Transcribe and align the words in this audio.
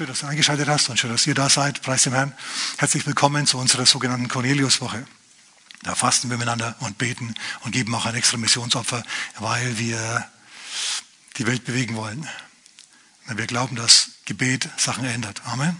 Schön, 0.00 0.06
dass 0.06 0.20
du 0.20 0.28
eingeschaltet 0.28 0.66
hast 0.66 0.88
und 0.88 0.98
schön, 0.98 1.10
dass 1.10 1.26
ihr 1.26 1.34
da 1.34 1.50
seid. 1.50 1.82
Preis 1.82 2.04
dem 2.04 2.14
Herrn. 2.14 2.32
Herzlich 2.78 3.06
willkommen 3.06 3.46
zu 3.46 3.58
unserer 3.58 3.84
sogenannten 3.84 4.28
Cornelius-Woche. 4.28 5.06
Da 5.82 5.94
fasten 5.94 6.30
wir 6.30 6.38
miteinander 6.38 6.74
und 6.80 6.96
beten 6.96 7.34
und 7.64 7.72
geben 7.72 7.94
auch 7.94 8.06
ein 8.06 8.14
extra 8.14 8.38
Missionsopfer, 8.38 9.02
weil 9.40 9.76
wir 9.76 10.26
die 11.36 11.46
Welt 11.46 11.66
bewegen 11.66 11.96
wollen. 11.96 12.26
Wir 13.26 13.46
glauben, 13.46 13.76
dass 13.76 14.12
Gebet 14.24 14.70
Sachen 14.78 15.04
ändert. 15.04 15.42
Amen. 15.44 15.76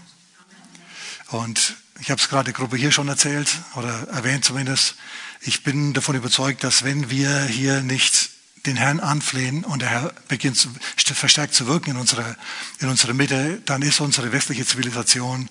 Und 1.29 1.75
ich 1.99 2.11
habe 2.11 2.21
es 2.21 2.29
gerade 2.29 2.43
der 2.43 2.53
Gruppe 2.53 2.77
hier 2.77 2.91
schon 2.91 3.07
erzählt 3.07 3.49
oder 3.73 4.07
erwähnt 4.09 4.45
zumindest. 4.45 4.97
Ich 5.39 5.63
bin 5.63 5.93
davon 5.93 6.15
überzeugt, 6.15 6.63
dass 6.63 6.83
wenn 6.83 7.09
wir 7.09 7.45
hier 7.45 7.81
nicht 7.81 8.29
den 8.65 8.77
Herrn 8.77 8.99
anflehen 8.99 9.63
und 9.63 9.81
der 9.81 9.89
Herr 9.89 10.13
beginnt 10.27 10.57
zu, 10.57 10.69
verstärkt 10.95 11.53
zu 11.53 11.67
wirken 11.67 11.91
in 11.91 11.97
unserer, 11.97 12.35
in 12.79 12.89
unserer 12.89 13.13
Mitte, 13.13 13.61
dann 13.65 13.81
ist 13.81 13.99
unsere 13.99 14.31
westliche 14.31 14.65
Zivilisation 14.65 15.49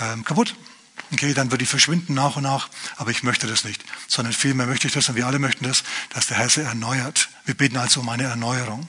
ähm, 0.00 0.24
kaputt. 0.24 0.54
Okay, 1.12 1.34
dann 1.34 1.50
wird 1.50 1.60
die 1.60 1.66
verschwinden 1.66 2.14
nach 2.14 2.36
und 2.36 2.44
nach, 2.44 2.70
aber 2.96 3.10
ich 3.10 3.22
möchte 3.22 3.46
das 3.46 3.64
nicht, 3.64 3.84
sondern 4.08 4.32
vielmehr 4.32 4.66
möchte 4.66 4.86
ich 4.86 4.94
das 4.94 5.08
und 5.10 5.16
wir 5.16 5.26
alle 5.26 5.38
möchten 5.38 5.64
das, 5.64 5.82
dass 6.14 6.26
der 6.26 6.38
Herr 6.38 6.48
sie 6.48 6.62
erneuert. 6.62 7.28
Wir 7.44 7.54
beten 7.54 7.76
also 7.76 8.00
um 8.00 8.08
eine 8.08 8.24
Erneuerung. 8.24 8.88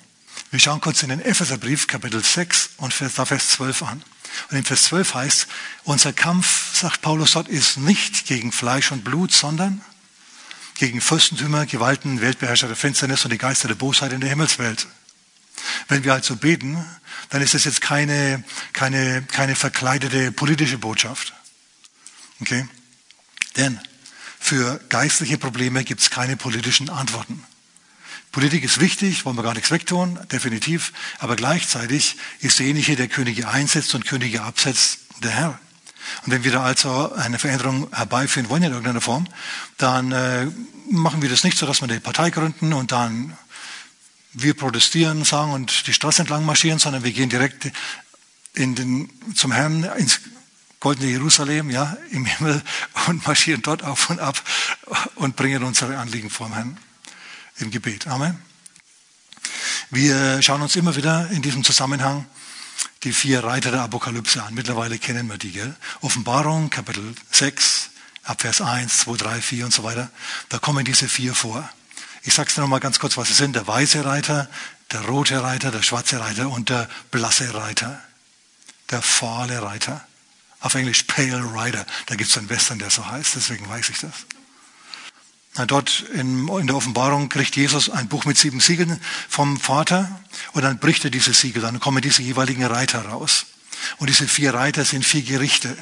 Wir 0.51 0.59
schauen 0.59 0.79
kurz 0.79 1.03
in 1.03 1.09
den 1.09 1.19
Epheserbrief, 1.19 1.87
Kapitel 1.87 2.23
6 2.23 2.71
und 2.77 2.93
da 3.15 3.25
Vers 3.25 3.49
12 3.49 3.83
an. 3.83 4.03
Und 4.49 4.57
in 4.57 4.63
Vers 4.63 4.83
12 4.85 5.13
heißt, 5.13 5.47
unser 5.83 6.13
Kampf, 6.13 6.75
sagt 6.75 7.01
Paulus 7.01 7.31
dort, 7.31 7.49
ist 7.49 7.77
nicht 7.77 8.25
gegen 8.25 8.51
Fleisch 8.51 8.91
und 8.91 9.03
Blut, 9.03 9.31
sondern 9.31 9.81
gegen 10.75 11.01
Fürstentümer, 11.01 11.65
Gewalten, 11.65 12.21
Weltbeherrscher 12.21 12.67
der 12.67 12.75
Finsternis 12.75 13.23
und 13.23 13.31
die 13.31 13.37
Geister 13.37 13.67
der 13.67 13.75
Bosheit 13.75 14.13
in 14.13 14.21
der 14.21 14.29
Himmelswelt. 14.29 14.87
Wenn 15.87 16.03
wir 16.03 16.13
also 16.13 16.35
beten, 16.35 16.83
dann 17.29 17.41
ist 17.41 17.53
das 17.53 17.65
jetzt 17.65 17.81
keine, 17.81 18.43
keine, 18.73 19.23
keine 19.23 19.55
verkleidete 19.55 20.31
politische 20.31 20.77
Botschaft. 20.77 21.33
Okay? 22.41 22.67
Denn 23.57 23.79
für 24.39 24.79
geistliche 24.89 25.37
Probleme 25.37 25.83
gibt 25.83 26.01
es 26.01 26.09
keine 26.09 26.37
politischen 26.37 26.89
Antworten. 26.89 27.43
Politik 28.31 28.63
ist 28.63 28.79
wichtig, 28.79 29.25
wollen 29.25 29.37
wir 29.37 29.43
gar 29.43 29.53
nichts 29.53 29.69
wegtun, 29.69 30.19
definitiv, 30.31 30.91
aber 31.19 31.35
gleichzeitig 31.35 32.17
ist 32.39 32.57
derjenige, 32.57 32.95
der 32.95 33.07
Könige 33.07 33.47
einsetzt 33.47 33.93
und 33.93 34.05
Könige 34.05 34.41
absetzt, 34.41 34.99
der 35.21 35.31
Herr. 35.31 35.59
Und 36.25 36.31
wenn 36.31 36.43
wir 36.43 36.51
da 36.51 36.63
also 36.63 37.13
eine 37.13 37.39
Veränderung 37.39 37.87
herbeiführen 37.93 38.49
wollen 38.49 38.63
in 38.63 38.71
irgendeiner 38.71 39.01
Form, 39.01 39.27
dann 39.77 40.11
äh, 40.11 40.47
machen 40.89 41.21
wir 41.21 41.29
das 41.29 41.43
nicht 41.43 41.57
so, 41.57 41.65
dass 41.65 41.81
wir 41.81 41.89
eine 41.89 41.99
Partei 41.99 42.29
gründen 42.29 42.73
und 42.73 42.91
dann 42.91 43.37
wir 44.33 44.55
protestieren, 44.55 45.23
sagen 45.23 45.51
und 45.51 45.87
die 45.87 45.93
Straße 45.93 46.21
entlang 46.21 46.45
marschieren, 46.45 46.79
sondern 46.79 47.03
wir 47.03 47.11
gehen 47.11 47.29
direkt 47.29 47.71
in 48.53 48.75
den, 48.75 49.09
zum 49.35 49.51
Herrn 49.51 49.83
ins 49.97 50.21
goldene 50.79 51.09
Jerusalem, 51.09 51.69
ja, 51.69 51.95
im 52.11 52.25
Himmel 52.25 52.61
und 53.07 53.25
marschieren 53.25 53.61
dort 53.61 53.83
auf 53.83 54.09
und 54.09 54.19
ab 54.19 54.41
und 55.15 55.35
bringen 55.35 55.63
unsere 55.63 55.97
Anliegen 55.97 56.29
vor 56.29 56.47
dem 56.47 56.53
Herrn 56.55 56.77
im 57.59 57.71
Gebet. 57.71 58.07
Amen. 58.07 58.37
Wir 59.91 60.41
schauen 60.41 60.61
uns 60.61 60.75
immer 60.75 60.95
wieder 60.95 61.29
in 61.31 61.41
diesem 61.41 61.63
Zusammenhang 61.63 62.25
die 63.03 63.13
vier 63.13 63.43
Reiter 63.43 63.71
der 63.71 63.81
Apokalypse 63.81 64.41
an. 64.43 64.53
Mittlerweile 64.53 64.97
kennen 64.97 65.27
wir 65.27 65.37
die. 65.37 65.51
Gell? 65.51 65.75
Offenbarung, 66.01 66.69
Kapitel 66.69 67.13
6, 67.31 67.89
Abvers 68.23 68.61
1, 68.61 68.99
2, 68.99 69.17
3, 69.17 69.41
4 69.41 69.65
und 69.65 69.73
so 69.73 69.83
weiter. 69.83 70.09
Da 70.49 70.59
kommen 70.59 70.85
diese 70.85 71.09
vier 71.09 71.35
vor. 71.35 71.69
Ich 72.23 72.33
sage 72.33 72.49
es 72.49 72.55
dir 72.55 72.61
nochmal 72.61 72.79
ganz 72.79 72.99
kurz, 72.99 73.17
was 73.17 73.27
sie 73.27 73.33
sind. 73.33 73.55
Der 73.55 73.67
weiße 73.67 74.05
Reiter, 74.05 74.49
der 74.91 75.01
rote 75.01 75.43
Reiter, 75.43 75.71
der 75.71 75.81
schwarze 75.81 76.19
Reiter 76.19 76.49
und 76.49 76.69
der 76.69 76.89
blasse 77.11 77.53
Reiter. 77.53 78.01
Der 78.91 79.01
fahle 79.01 79.61
Reiter. 79.61 80.05
Auf 80.61 80.75
Englisch 80.75 81.03
Pale 81.03 81.43
Rider. 81.53 81.85
Da 82.05 82.15
gibt 82.15 82.29
es 82.29 82.37
einen 82.37 82.49
Western, 82.49 82.79
der 82.79 82.89
so 82.89 83.05
heißt, 83.05 83.35
deswegen 83.35 83.67
weiß 83.67 83.89
ich 83.89 83.99
das. 83.99 84.13
Dort 85.67 86.05
in, 86.13 86.47
der 86.65 86.75
Offenbarung 86.75 87.29
kriegt 87.29 87.55
Jesus 87.55 87.89
ein 87.89 88.07
Buch 88.07 88.25
mit 88.25 88.37
sieben 88.37 88.59
Siegeln 88.59 88.99
vom 89.29 89.59
Vater 89.59 90.19
und 90.53 90.63
dann 90.63 90.79
bricht 90.79 91.03
er 91.03 91.11
diese 91.11 91.33
Siegel, 91.33 91.61
dann 91.61 91.79
kommen 91.79 92.01
diese 92.01 92.23
jeweiligen 92.23 92.65
Reiter 92.65 93.05
raus. 93.05 93.45
Und 93.97 94.09
diese 94.09 94.27
vier 94.27 94.53
Reiter 94.53 94.83
sind 94.83 95.05
vier 95.05 95.21
Gerichte. 95.21 95.77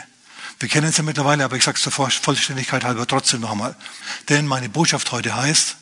Wir 0.60 0.68
kennen 0.68 0.92
sie 0.92 1.04
mittlerweile, 1.04 1.46
aber 1.46 1.56
ich 1.56 1.64
sage 1.64 1.78
es 1.78 1.84
zur 1.84 1.94
Vollständigkeit 1.94 2.84
halber 2.84 3.08
trotzdem 3.08 3.40
nochmal. 3.40 3.76
Denn 4.28 4.46
meine 4.46 4.68
Botschaft 4.68 5.12
heute 5.12 5.36
heißt, 5.36 5.78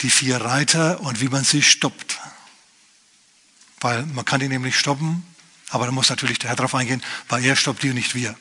die 0.00 0.10
vier 0.10 0.40
Reiter 0.40 1.00
und 1.00 1.20
wie 1.20 1.28
man 1.28 1.44
sie 1.44 1.62
stoppt. 1.62 2.18
Weil 3.80 4.06
man 4.06 4.24
kann 4.24 4.40
die 4.40 4.48
nämlich 4.48 4.78
stoppen, 4.78 5.24
aber 5.70 5.86
da 5.86 5.92
muss 5.92 6.08
natürlich 6.08 6.38
der 6.38 6.50
Herr 6.50 6.56
drauf 6.56 6.74
eingehen, 6.74 7.02
weil 7.28 7.44
er 7.44 7.56
stoppt 7.56 7.82
die 7.82 7.90
und 7.90 7.96
nicht 7.96 8.14
wir. 8.14 8.36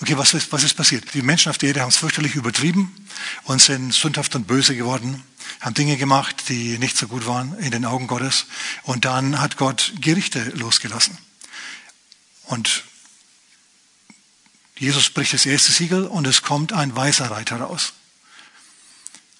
Okay, 0.00 0.16
was 0.16 0.34
ist, 0.34 0.52
was 0.52 0.62
ist 0.62 0.74
passiert? 0.74 1.14
Die 1.14 1.22
Menschen 1.22 1.50
auf 1.50 1.58
der 1.58 1.68
Erde 1.68 1.80
haben 1.80 1.88
es 1.88 1.96
fürchterlich 1.96 2.34
übertrieben 2.34 2.94
und 3.44 3.62
sind 3.62 3.92
sündhaft 3.92 4.34
und 4.34 4.46
böse 4.46 4.76
geworden, 4.76 5.22
haben 5.60 5.74
Dinge 5.74 5.96
gemacht, 5.96 6.48
die 6.48 6.78
nicht 6.78 6.96
so 6.96 7.08
gut 7.08 7.26
waren 7.26 7.58
in 7.58 7.70
den 7.70 7.84
Augen 7.84 8.06
Gottes. 8.06 8.46
Und 8.82 9.04
dann 9.04 9.40
hat 9.40 9.56
Gott 9.56 9.92
Gerichte 10.00 10.42
losgelassen. 10.50 11.16
Und 12.44 12.84
Jesus 14.78 15.10
bricht 15.10 15.32
das 15.32 15.46
erste 15.46 15.72
Siegel 15.72 16.06
und 16.06 16.26
es 16.26 16.42
kommt 16.42 16.72
ein 16.72 16.94
weißer 16.94 17.30
Reiter 17.30 17.56
raus. 17.56 17.94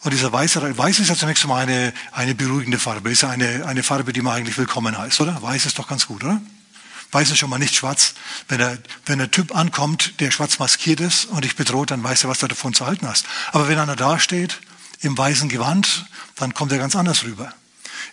Und 0.02 0.12
dieser 0.12 0.32
weiße 0.32 0.62
Reiter, 0.62 0.78
weiß 0.78 0.98
ist 1.00 1.08
ja 1.08 1.16
zunächst 1.16 1.46
mal 1.46 1.62
eine, 1.62 1.92
eine 2.12 2.34
beruhigende 2.34 2.78
Farbe, 2.78 3.10
ist 3.10 3.22
ja 3.22 3.28
eine, 3.28 3.66
eine 3.66 3.82
Farbe, 3.82 4.12
die 4.12 4.22
man 4.22 4.34
eigentlich 4.34 4.56
willkommen 4.56 4.96
heißt, 4.96 5.20
oder? 5.20 5.42
Weiß 5.42 5.66
ist 5.66 5.78
doch 5.78 5.88
ganz 5.88 6.06
gut, 6.06 6.24
oder? 6.24 6.40
Weiß 7.12 7.30
er 7.30 7.36
schon 7.36 7.50
mal 7.50 7.58
nicht 7.58 7.74
schwarz. 7.74 8.14
Wenn 8.48 8.58
der, 8.58 8.78
wenn 9.06 9.18
der 9.18 9.30
Typ 9.30 9.54
ankommt, 9.54 10.20
der 10.20 10.30
schwarz 10.30 10.58
maskiert 10.58 11.00
ist 11.00 11.26
und 11.26 11.44
dich 11.44 11.56
bedroht, 11.56 11.90
dann 11.90 12.02
weiß 12.02 12.24
er, 12.24 12.30
was 12.30 12.38
du 12.38 12.48
davon 12.48 12.74
zu 12.74 12.86
halten 12.86 13.08
hast. 13.08 13.26
Aber 13.52 13.68
wenn 13.68 13.78
einer 13.78 13.96
da 13.96 14.18
steht, 14.18 14.58
im 15.00 15.16
weißen 15.16 15.48
Gewand, 15.48 16.06
dann 16.36 16.54
kommt 16.54 16.72
er 16.72 16.78
ganz 16.78 16.96
anders 16.96 17.24
rüber. 17.24 17.52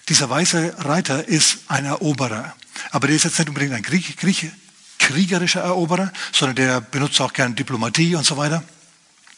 Dieser 0.09 0.29
weiße 0.29 0.75
Reiter 0.79 1.27
ist 1.27 1.59
ein 1.67 1.85
Eroberer. 1.85 2.55
Aber 2.91 3.07
der 3.07 3.15
ist 3.15 3.23
jetzt 3.23 3.39
nicht 3.39 3.47
unbedingt 3.47 3.73
ein 3.73 3.83
Krieg, 3.83 4.17
Krieg, 4.17 4.51
kriegerischer 4.99 5.61
Eroberer, 5.61 6.11
sondern 6.31 6.55
der 6.55 6.81
benutzt 6.81 7.19
auch 7.21 7.33
gern 7.33 7.55
Diplomatie 7.55 8.15
und 8.15 8.25
so 8.25 8.37
weiter. 8.37 8.63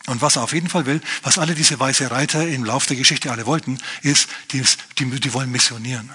Und 0.07 0.21
was 0.21 0.35
er 0.35 0.43
auf 0.43 0.53
jeden 0.53 0.69
Fall 0.69 0.85
will, 0.85 1.01
was 1.23 1.39
alle 1.39 1.55
diese 1.55 1.79
weiße 1.79 2.11
Reiter 2.11 2.47
im 2.47 2.63
Laufe 2.63 2.87
der 2.87 2.97
Geschichte 2.97 3.31
alle 3.31 3.45
wollten, 3.45 3.79
ist, 4.03 4.27
die, 4.51 4.63
die, 4.99 5.19
die 5.19 5.33
wollen 5.33 5.51
missionieren. 5.51 6.11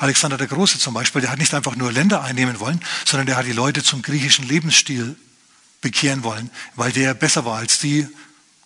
Alexander 0.00 0.38
der 0.38 0.46
Große 0.46 0.78
zum 0.78 0.94
Beispiel, 0.94 1.20
der 1.20 1.30
hat 1.30 1.38
nicht 1.38 1.52
einfach 1.52 1.76
nur 1.76 1.92
Länder 1.92 2.22
einnehmen 2.22 2.58
wollen, 2.58 2.80
sondern 3.04 3.26
der 3.26 3.36
hat 3.36 3.44
die 3.44 3.52
Leute 3.52 3.82
zum 3.82 4.00
griechischen 4.00 4.48
Lebensstil 4.48 5.14
bekehren 5.82 6.24
wollen, 6.24 6.50
weil 6.74 6.90
der 6.90 7.12
besser 7.12 7.44
war 7.44 7.58
als 7.58 7.80
die, 7.80 8.08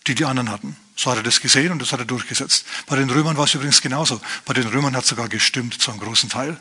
die 0.07 0.15
die 0.15 0.23
anderen 0.23 0.49
hatten. 0.49 0.77
So 0.95 1.11
hat 1.11 1.17
er 1.17 1.23
das 1.23 1.41
gesehen 1.41 1.73
und 1.73 1.81
das 1.81 1.91
hat 1.91 1.99
er 1.99 2.05
durchgesetzt. 2.05 2.65
Bei 2.85 2.95
den 2.95 3.09
Römern 3.09 3.35
war 3.35 3.43
es 3.43 3.53
übrigens 3.53 3.81
genauso. 3.81 4.21
Bei 4.45 4.53
den 4.53 4.65
Römern 4.65 4.95
hat 4.95 5.03
es 5.03 5.09
sogar 5.09 5.27
gestimmt 5.27 5.81
zu 5.81 5.91
einem 5.91 5.99
großen 5.99 6.29
Teil. 6.29 6.57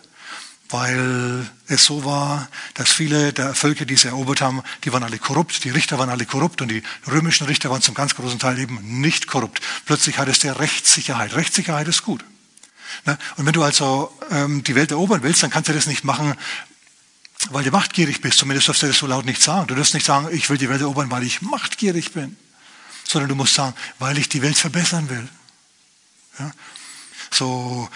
Weil 0.71 1.49
es 1.69 1.85
so 1.85 2.05
war, 2.05 2.49
dass 2.73 2.91
viele 2.91 3.33
der 3.33 3.55
Völker, 3.55 3.85
die 3.85 3.95
sie 3.95 4.09
erobert 4.09 4.41
haben, 4.41 4.63
die 4.83 4.93
waren 4.93 5.05
alle 5.05 5.19
korrupt, 5.19 5.63
die 5.63 5.71
Richter 5.71 6.01
waren 6.01 6.09
alle 6.09 6.27
korrupt 6.27 6.63
und 6.63 6.69
die 6.69 6.83
römischen 7.07 7.47
Richter 7.47 7.71
waren 7.71 7.83
zum 7.83 7.95
ganz 7.95 8.17
großen 8.17 8.41
Teil 8.41 8.59
eben 8.59 9.01
nicht 9.01 9.29
korrupt. 9.29 9.61
Plötzlich 9.87 10.19
hat 10.19 10.27
es 10.27 10.41
der 10.41 10.59
Rechtssicherheit. 10.59 11.35
Rechtssicherheit 11.35 11.87
ist 11.87 12.03
gut. 12.03 12.25
Ne? 13.07 13.19
Und 13.37 13.47
wenn 13.47 13.53
du 13.53 13.63
also 13.63 14.13
ähm, 14.31 14.63
die 14.65 14.75
Welt 14.75 14.91
erobern 14.91 15.23
willst, 15.23 15.43
dann 15.43 15.51
kannst 15.51 15.69
du 15.69 15.73
das 15.73 15.87
nicht 15.87 16.05
machen, 16.05 16.35
weil 17.51 17.65
du 17.65 17.71
machtgierig 17.71 18.21
bist. 18.21 18.39
Zumindest 18.39 18.69
darfst 18.69 18.83
du 18.83 18.87
das 18.87 18.99
so 18.99 19.07
laut 19.07 19.25
nicht 19.25 19.43
sagen. 19.43 19.67
Du 19.67 19.75
darfst 19.75 19.95
nicht 19.95 20.07
sagen, 20.07 20.29
ich 20.33 20.49
will 20.51 20.59
die 20.59 20.69
Welt 20.69 20.81
erobern, 20.81 21.11
weil 21.11 21.23
ich 21.23 21.43
machtgierig 21.43 22.13
bin. 22.13 22.37
Sondern 23.07 23.29
du 23.29 23.35
musst 23.35 23.55
sagen, 23.55 23.75
weil 23.99 24.19
ich 24.19 24.29
die 24.29 24.43
Welt 24.43 24.57
verbessern 24.57 25.11
will. 25.11 25.29
Ja? 26.39 26.53
So 27.31 27.89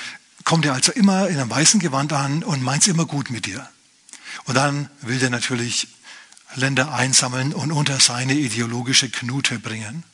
kommt 0.44 0.66
er 0.66 0.74
also 0.74 0.92
immer 0.92 1.28
in 1.28 1.38
einem 1.38 1.50
weißen 1.50 1.80
Gewand 1.80 2.12
an 2.12 2.42
und 2.42 2.62
meint 2.62 2.82
es 2.82 2.88
immer 2.88 3.06
gut 3.06 3.30
mit 3.30 3.46
dir. 3.46 3.68
Und 4.44 4.54
dann 4.54 4.90
will 5.02 5.18
der 5.18 5.30
natürlich 5.30 5.88
Länder 6.54 6.92
einsammeln 6.94 7.52
und 7.52 7.72
unter 7.72 8.00
seine 8.00 8.34
ideologische 8.34 9.10
Knute 9.10 9.58
bringen. 9.58 10.04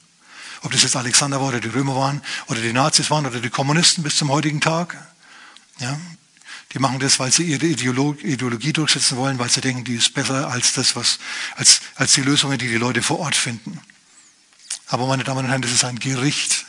Ob 0.65 0.73
das 0.73 0.83
jetzt 0.83 0.97
Alexander 0.97 1.41
war 1.41 1.49
oder 1.49 1.61
die 1.61 1.69
Römer 1.69 1.95
waren 1.95 2.23
oder 2.47 2.61
die 2.61 2.73
Nazis 2.73 3.11
waren 3.11 3.27
oder 3.27 3.39
die 3.39 3.51
Kommunisten 3.51 4.03
bis 4.03 4.17
zum 4.17 4.31
heutigen 4.31 4.63
Tag. 4.63 4.97
Ja, 5.79 6.01
die 6.73 6.79
machen 6.79 6.99
das, 7.01 7.19
weil 7.19 7.31
sie 7.31 7.45
ihre 7.45 7.67
Ideologie 7.67 8.73
durchsetzen 8.73 9.19
wollen, 9.19 9.39
weil 9.39 9.51
sie 9.51 9.61
denken, 9.61 9.85
die 9.85 9.97
ist 9.97 10.15
besser 10.15 10.49
als 10.49 10.73
das, 10.73 10.97
was, 10.97 11.19
als, 11.55 11.83
als 11.97 12.15
die 12.15 12.23
Lösungen, 12.23 12.57
die 12.57 12.69
die 12.69 12.79
Leute 12.79 13.03
vor 13.03 13.19
Ort 13.21 13.37
finden. 13.37 13.79
Aber 14.87 15.07
meine 15.07 15.23
Damen 15.23 15.45
und 15.45 15.51
Herren, 15.51 15.61
das 15.61 15.73
ist 15.73 15.85
ein 15.85 15.99
Gericht. 15.99 16.65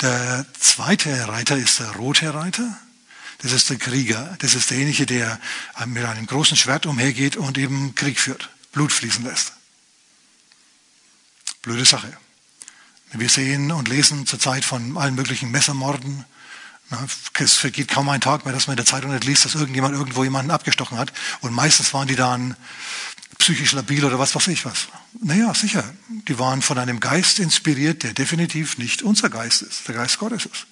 Der 0.00 0.46
zweite 0.58 1.28
Reiter 1.28 1.56
ist 1.58 1.80
der 1.80 1.90
rote 1.96 2.32
Reiter. 2.32 2.78
Das 3.42 3.52
ist 3.52 3.68
der 3.68 3.76
Krieger. 3.76 4.36
Das 4.38 4.54
ist 4.54 4.70
derjenige, 4.70 5.04
der 5.04 5.38
mit 5.84 6.02
einem 6.02 6.26
großen 6.26 6.56
Schwert 6.56 6.86
umhergeht 6.86 7.36
und 7.36 7.58
eben 7.58 7.94
Krieg 7.94 8.18
führt, 8.18 8.48
Blut 8.72 8.90
fließen 8.90 9.22
lässt. 9.24 9.55
Blöde 11.66 11.84
Sache. 11.84 12.16
Wir 13.10 13.28
sehen 13.28 13.72
und 13.72 13.88
lesen 13.88 14.24
zurzeit 14.24 14.64
von 14.64 14.96
allen 14.96 15.16
möglichen 15.16 15.50
Messermorden, 15.50 16.24
Es 17.40 17.54
vergeht 17.54 17.88
kaum 17.88 18.08
ein 18.08 18.20
Tag 18.20 18.44
mehr, 18.44 18.54
dass 18.54 18.68
man 18.68 18.74
in 18.74 18.76
der 18.76 18.86
Zeitung 18.86 19.10
nicht 19.10 19.24
liest, 19.24 19.44
dass 19.44 19.56
irgendjemand 19.56 19.96
irgendwo 19.96 20.22
jemanden 20.22 20.52
abgestochen 20.52 20.96
hat. 20.96 21.12
Und 21.40 21.52
meistens 21.52 21.92
waren 21.92 22.06
die 22.06 22.14
dann 22.14 22.54
psychisch 23.38 23.72
labil 23.72 24.04
oder 24.04 24.20
was 24.20 24.36
weiß 24.36 24.46
ich 24.46 24.64
was. 24.64 24.86
Naja, 25.20 25.52
sicher. 25.54 25.82
Die 26.28 26.38
waren 26.38 26.62
von 26.62 26.78
einem 26.78 27.00
Geist 27.00 27.40
inspiriert, 27.40 28.04
der 28.04 28.12
definitiv 28.12 28.78
nicht 28.78 29.02
unser 29.02 29.28
Geist 29.28 29.62
ist, 29.62 29.88
der 29.88 29.96
Geist 29.96 30.20
Gottes 30.20 30.46
ist. 30.46 30.66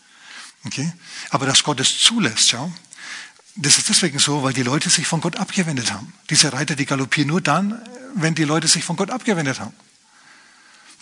Okay? 0.64 0.92
Aber 1.30 1.44
dass 1.44 1.64
Gott 1.64 1.80
es 1.80 1.98
zulässt, 1.98 2.50
schau, 2.50 2.72
das 3.56 3.78
ist 3.78 3.88
deswegen 3.88 4.20
so, 4.20 4.44
weil 4.44 4.52
die 4.52 4.62
Leute 4.62 4.90
sich 4.90 5.08
von 5.08 5.20
Gott 5.20 5.38
abgewendet 5.38 5.92
haben. 5.92 6.14
Diese 6.30 6.52
Reiter, 6.52 6.76
die 6.76 6.86
galoppieren 6.86 7.30
nur 7.30 7.40
dann, 7.40 7.82
wenn 8.14 8.36
die 8.36 8.44
Leute 8.44 8.68
sich 8.68 8.84
von 8.84 8.94
Gott 8.94 9.10
abgewendet 9.10 9.58
haben. 9.58 9.74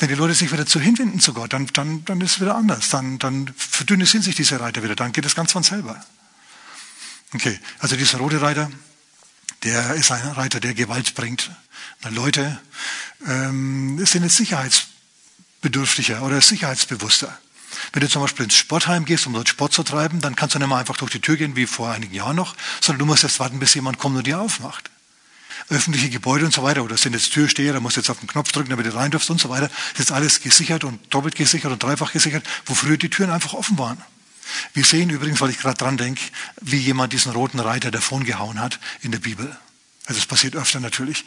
Wenn 0.03 0.09
die 0.09 0.17
Leute 0.17 0.35
sich 0.35 0.51
wieder 0.51 0.67
zu 0.67 0.81
hinwenden 0.81 1.21
zu 1.21 1.33
Gott, 1.33 1.53
dann, 1.53 1.69
dann, 1.75 2.05
dann 2.05 2.21
ist 2.23 2.33
es 2.33 2.41
wieder 2.41 2.57
anders. 2.57 2.89
Dann, 2.89 3.21
dann 3.21 3.55
verdünnen 3.57 4.05
sich 4.05 4.35
diese 4.35 4.59
Reiter 4.59 4.83
wieder. 4.83 4.97
Dann 4.97 5.13
geht 5.13 5.25
es 5.25 5.37
ganz 5.37 5.53
von 5.53 5.63
selber. 5.63 6.05
Okay, 7.33 7.57
also 7.79 7.95
dieser 7.95 8.19
rote 8.19 8.43
Reiter, 8.43 8.69
der 9.63 9.95
ist 9.95 10.11
ein 10.11 10.27
Reiter, 10.31 10.59
der 10.59 10.75
Gewalt 10.75 11.15
bringt. 11.15 11.53
Na, 12.03 12.11
Leute 12.11 12.61
ähm, 13.29 14.05
sind 14.05 14.25
jetzt 14.25 14.39
sicherheitsbedürftiger 14.39 16.23
oder 16.23 16.41
sicherheitsbewusster. 16.41 17.39
Wenn 17.93 18.01
du 18.01 18.09
zum 18.09 18.23
Beispiel 18.23 18.47
ins 18.47 18.57
Sportheim 18.57 19.05
gehst, 19.05 19.29
um 19.29 19.35
dort 19.35 19.49
Sport 19.49 19.73
zu 19.73 19.85
treiben, 19.85 20.21
dann 20.21 20.35
kannst 20.35 20.57
du 20.57 20.59
nicht 20.59 20.67
mal 20.67 20.81
einfach 20.81 20.97
durch 20.97 21.13
die 21.13 21.21
Tür 21.21 21.37
gehen, 21.37 21.55
wie 21.55 21.67
vor 21.67 21.93
einigen 21.93 22.13
Jahren 22.13 22.35
noch, 22.35 22.57
sondern 22.81 22.99
du 22.99 23.07
musst 23.07 23.23
erst 23.23 23.39
warten, 23.39 23.61
bis 23.61 23.75
jemand 23.75 23.99
kommt 23.99 24.17
und 24.17 24.27
dir 24.27 24.41
aufmacht. 24.41 24.91
Öffentliche 25.73 26.11
Gebäude 26.11 26.45
und 26.45 26.53
so 26.53 26.63
weiter, 26.63 26.85
oder 26.85 26.97
sind 26.97 27.15
jetzt 27.15 27.33
Türsteher, 27.33 27.73
da 27.73 27.81
musst 27.81 27.97
du 27.97 28.01
jetzt 28.01 28.11
auf 28.11 28.19
den 28.19 28.29
Knopf 28.29 28.53
drücken, 28.53 28.71
damit 28.71 28.87
du 28.87 28.95
rein 28.95 29.11
darfst 29.11 29.31
und 29.31 29.41
so 29.41 29.49
weiter. 29.49 29.71
Das 29.93 30.07
ist 30.07 30.13
alles 30.13 30.41
gesichert 30.41 30.85
und 30.85 31.01
doppelt 31.13 31.35
gesichert 31.35 31.73
und 31.73 31.83
dreifach 31.83 32.13
gesichert, 32.13 32.45
wo 32.67 32.75
früher 32.75 32.97
die 32.97 33.11
Türen 33.11 33.31
einfach 33.31 33.55
offen 33.55 33.79
waren. 33.79 33.99
Wir 34.75 34.85
sehen 34.85 35.11
übrigens, 35.11 35.41
weil 35.41 35.51
ich 35.51 35.59
gerade 35.59 35.79
dran 35.79 35.97
denke, 35.97 36.21
wie 36.61 36.77
jemand 36.77 37.13
diesen 37.13 37.33
roten 37.33 37.61
Reiter 37.61 37.91
davongehauen 37.91 38.61
hat 38.61 38.81
in 39.01 39.13
der 39.13 39.19
Bibel. 39.19 39.57
Also 40.07 40.19
es 40.19 40.27
passiert 40.27 40.57
öfter 40.57 40.81
natürlich. 40.81 41.25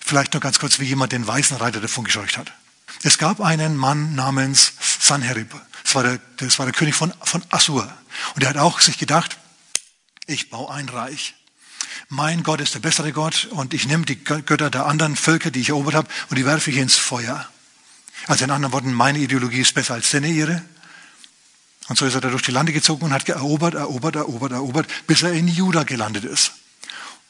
Vielleicht 0.00 0.34
noch 0.34 0.40
ganz 0.40 0.58
kurz, 0.58 0.78
wie 0.78 0.84
jemand 0.84 1.12
den 1.12 1.26
weißen 1.26 1.56
Reiter 1.56 1.80
davon 1.80 2.04
gescheucht 2.04 2.38
hat. 2.38 2.52
Es 3.02 3.18
gab 3.18 3.40
einen 3.40 3.76
Mann 3.76 4.14
namens 4.14 4.72
Sanherib. 5.00 5.54
Das 5.82 5.94
war 5.94 6.02
der, 6.04 6.20
das 6.38 6.58
war 6.58 6.66
der 6.66 6.74
König 6.74 6.94
von, 6.94 7.12
von 7.22 7.42
Assur. 7.50 7.92
Und 8.34 8.42
er 8.42 8.50
hat 8.50 8.56
auch 8.56 8.80
sich 8.80 8.98
gedacht, 8.98 9.36
ich 10.26 10.50
baue 10.50 10.72
ein 10.72 10.88
Reich. 10.88 11.34
Mein 12.16 12.44
Gott 12.44 12.60
ist 12.60 12.74
der 12.74 12.78
bessere 12.78 13.12
Gott 13.12 13.48
und 13.50 13.74
ich 13.74 13.88
nehme 13.88 14.04
die 14.04 14.22
Götter 14.22 14.70
der 14.70 14.86
anderen 14.86 15.16
Völker, 15.16 15.50
die 15.50 15.60
ich 15.60 15.70
erobert 15.70 15.94
habe, 15.94 16.08
und 16.30 16.38
die 16.38 16.46
werfe 16.46 16.70
ich 16.70 16.76
ins 16.76 16.94
Feuer. 16.94 17.48
Also 18.28 18.44
in 18.44 18.52
anderen 18.52 18.72
Worten, 18.72 18.92
meine 18.92 19.18
Ideologie 19.18 19.62
ist 19.62 19.74
besser 19.74 19.94
als 19.94 20.12
deine 20.12 20.28
ihre. 20.28 20.62
Und 21.88 21.98
so 21.98 22.06
ist 22.06 22.14
er 22.14 22.20
da 22.20 22.30
durch 22.30 22.42
die 22.42 22.52
Lande 22.52 22.72
gezogen 22.72 23.06
und 23.06 23.12
hat 23.12 23.28
erobert, 23.28 23.74
erobert, 23.74 24.14
erobert, 24.14 24.52
erobert, 24.52 24.86
bis 25.08 25.24
er 25.24 25.32
in 25.32 25.48
Juda 25.48 25.82
gelandet 25.82 26.24
ist. 26.24 26.52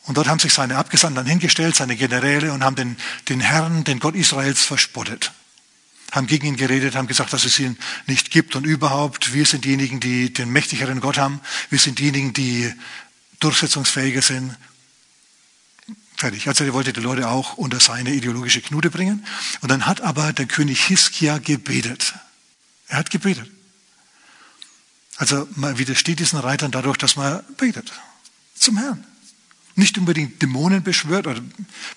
Und 0.05 0.19
dort 0.19 0.29
haben 0.29 0.39
sich 0.39 0.53
seine 0.53 0.77
Abgesandten 0.77 1.25
hingestellt, 1.25 1.75
seine 1.75 1.97
Generäle, 1.97 2.53
und 2.53 2.63
haben 2.63 2.77
den, 2.77 2.99
den 3.31 3.41
Herrn, 3.41 3.85
den 3.85 4.01
Gott 4.01 4.15
Israels 4.15 4.65
verspottet 4.65 5.33
haben 6.13 6.29
gegen 6.29 6.47
ihn 6.47 6.57
geredet, 6.57 6.95
haben 6.95 7.09
gesagt, 7.09 7.33
dass 7.33 7.45
es 7.45 7.59
ihn 7.59 7.77
nicht 8.07 8.31
gibt 8.31 8.55
und 8.55 8.65
überhaupt, 8.65 9.35
wir 9.35 9.47
sind 9.47 9.65
diejenigen, 9.65 9.99
die 9.99 10.33
den 10.33 10.49
mächtigeren 10.49 11.01
Gott 11.01 11.19
haben, 11.19 11.41
wir 11.71 11.81
sind 11.81 11.99
diejenigen, 11.99 12.33
die 12.33 12.73
durchsetzungsfähiger 13.41 14.23
sind. 14.23 14.55
Fertig. 16.17 16.49
Also 16.49 16.65
er 16.65 16.73
wollte 16.73 16.93
die 16.93 17.01
Leute 17.01 17.29
auch 17.29 17.55
unter 17.55 17.81
seine 17.81 18.13
ideologische 18.13 18.61
Knute 18.61 18.91
bringen. 18.91 19.27
Und 19.61 19.71
dann 19.71 19.87
hat 19.87 20.01
aber 20.01 20.33
der 20.33 20.47
König 20.47 20.85
Hiskia 20.85 21.39
gebetet. 21.39 22.15
Er 22.89 22.99
hat 22.99 23.11
gebetet. 23.11 23.51
Also 25.17 25.49
man 25.55 25.79
widersteht 25.79 26.19
diesen 26.19 26.39
Reitern 26.39 26.71
dadurch, 26.71 26.97
dass 26.97 27.17
man 27.17 27.43
betet. 27.57 27.93
Zum 28.57 28.79
Herrn 28.79 29.05
nicht 29.77 29.99
unbedingt 29.99 30.41
Dämonen 30.41 30.83
beschwört 30.83 31.27
oder 31.27 31.41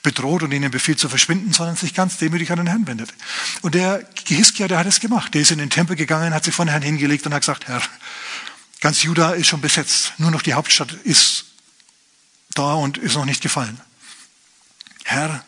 bedroht 0.02 0.42
und 0.44 0.52
ihnen 0.52 0.72
befiehlt 0.72 1.00
zu 1.00 1.10
verschwinden, 1.10 1.54
sondern 1.54 1.76
sich 1.76 1.94
ganz 1.94 2.18
demütig 2.18 2.52
an 2.52 2.58
den 2.58 2.68
Herrn 2.68 2.88
wendet. 2.88 3.14
Und 3.62 3.76
der 3.76 4.04
Gehiskia, 4.26 4.68
der 4.68 4.80
hat 4.80 4.88
es 4.88 5.00
gemacht. 5.00 5.34
Der 5.34 5.42
ist 5.42 5.52
in 5.52 5.60
den 5.60 5.70
Tempel 5.70 5.96
gegangen, 5.96 6.34
hat 6.34 6.44
sich 6.44 6.56
vor 6.56 6.66
den 6.66 6.72
Herrn 6.72 6.82
hingelegt 6.82 7.26
und 7.26 7.34
hat 7.34 7.42
gesagt, 7.42 7.68
Herr, 7.68 7.82
ganz 8.82 9.04
Juda 9.04 9.32
ist 9.32 9.48
schon 9.48 9.62
besetzt. 9.62 10.14
Nur 10.18 10.32
noch 10.32 10.42
die 10.42 10.54
Hauptstadt 10.54 10.92
ist 11.04 11.46
da 12.56 12.74
und 12.74 12.98
ist 12.98 13.14
noch 13.14 13.26
nicht 13.26 13.42
gefallen. 13.42 13.80
Herr, 15.08 15.42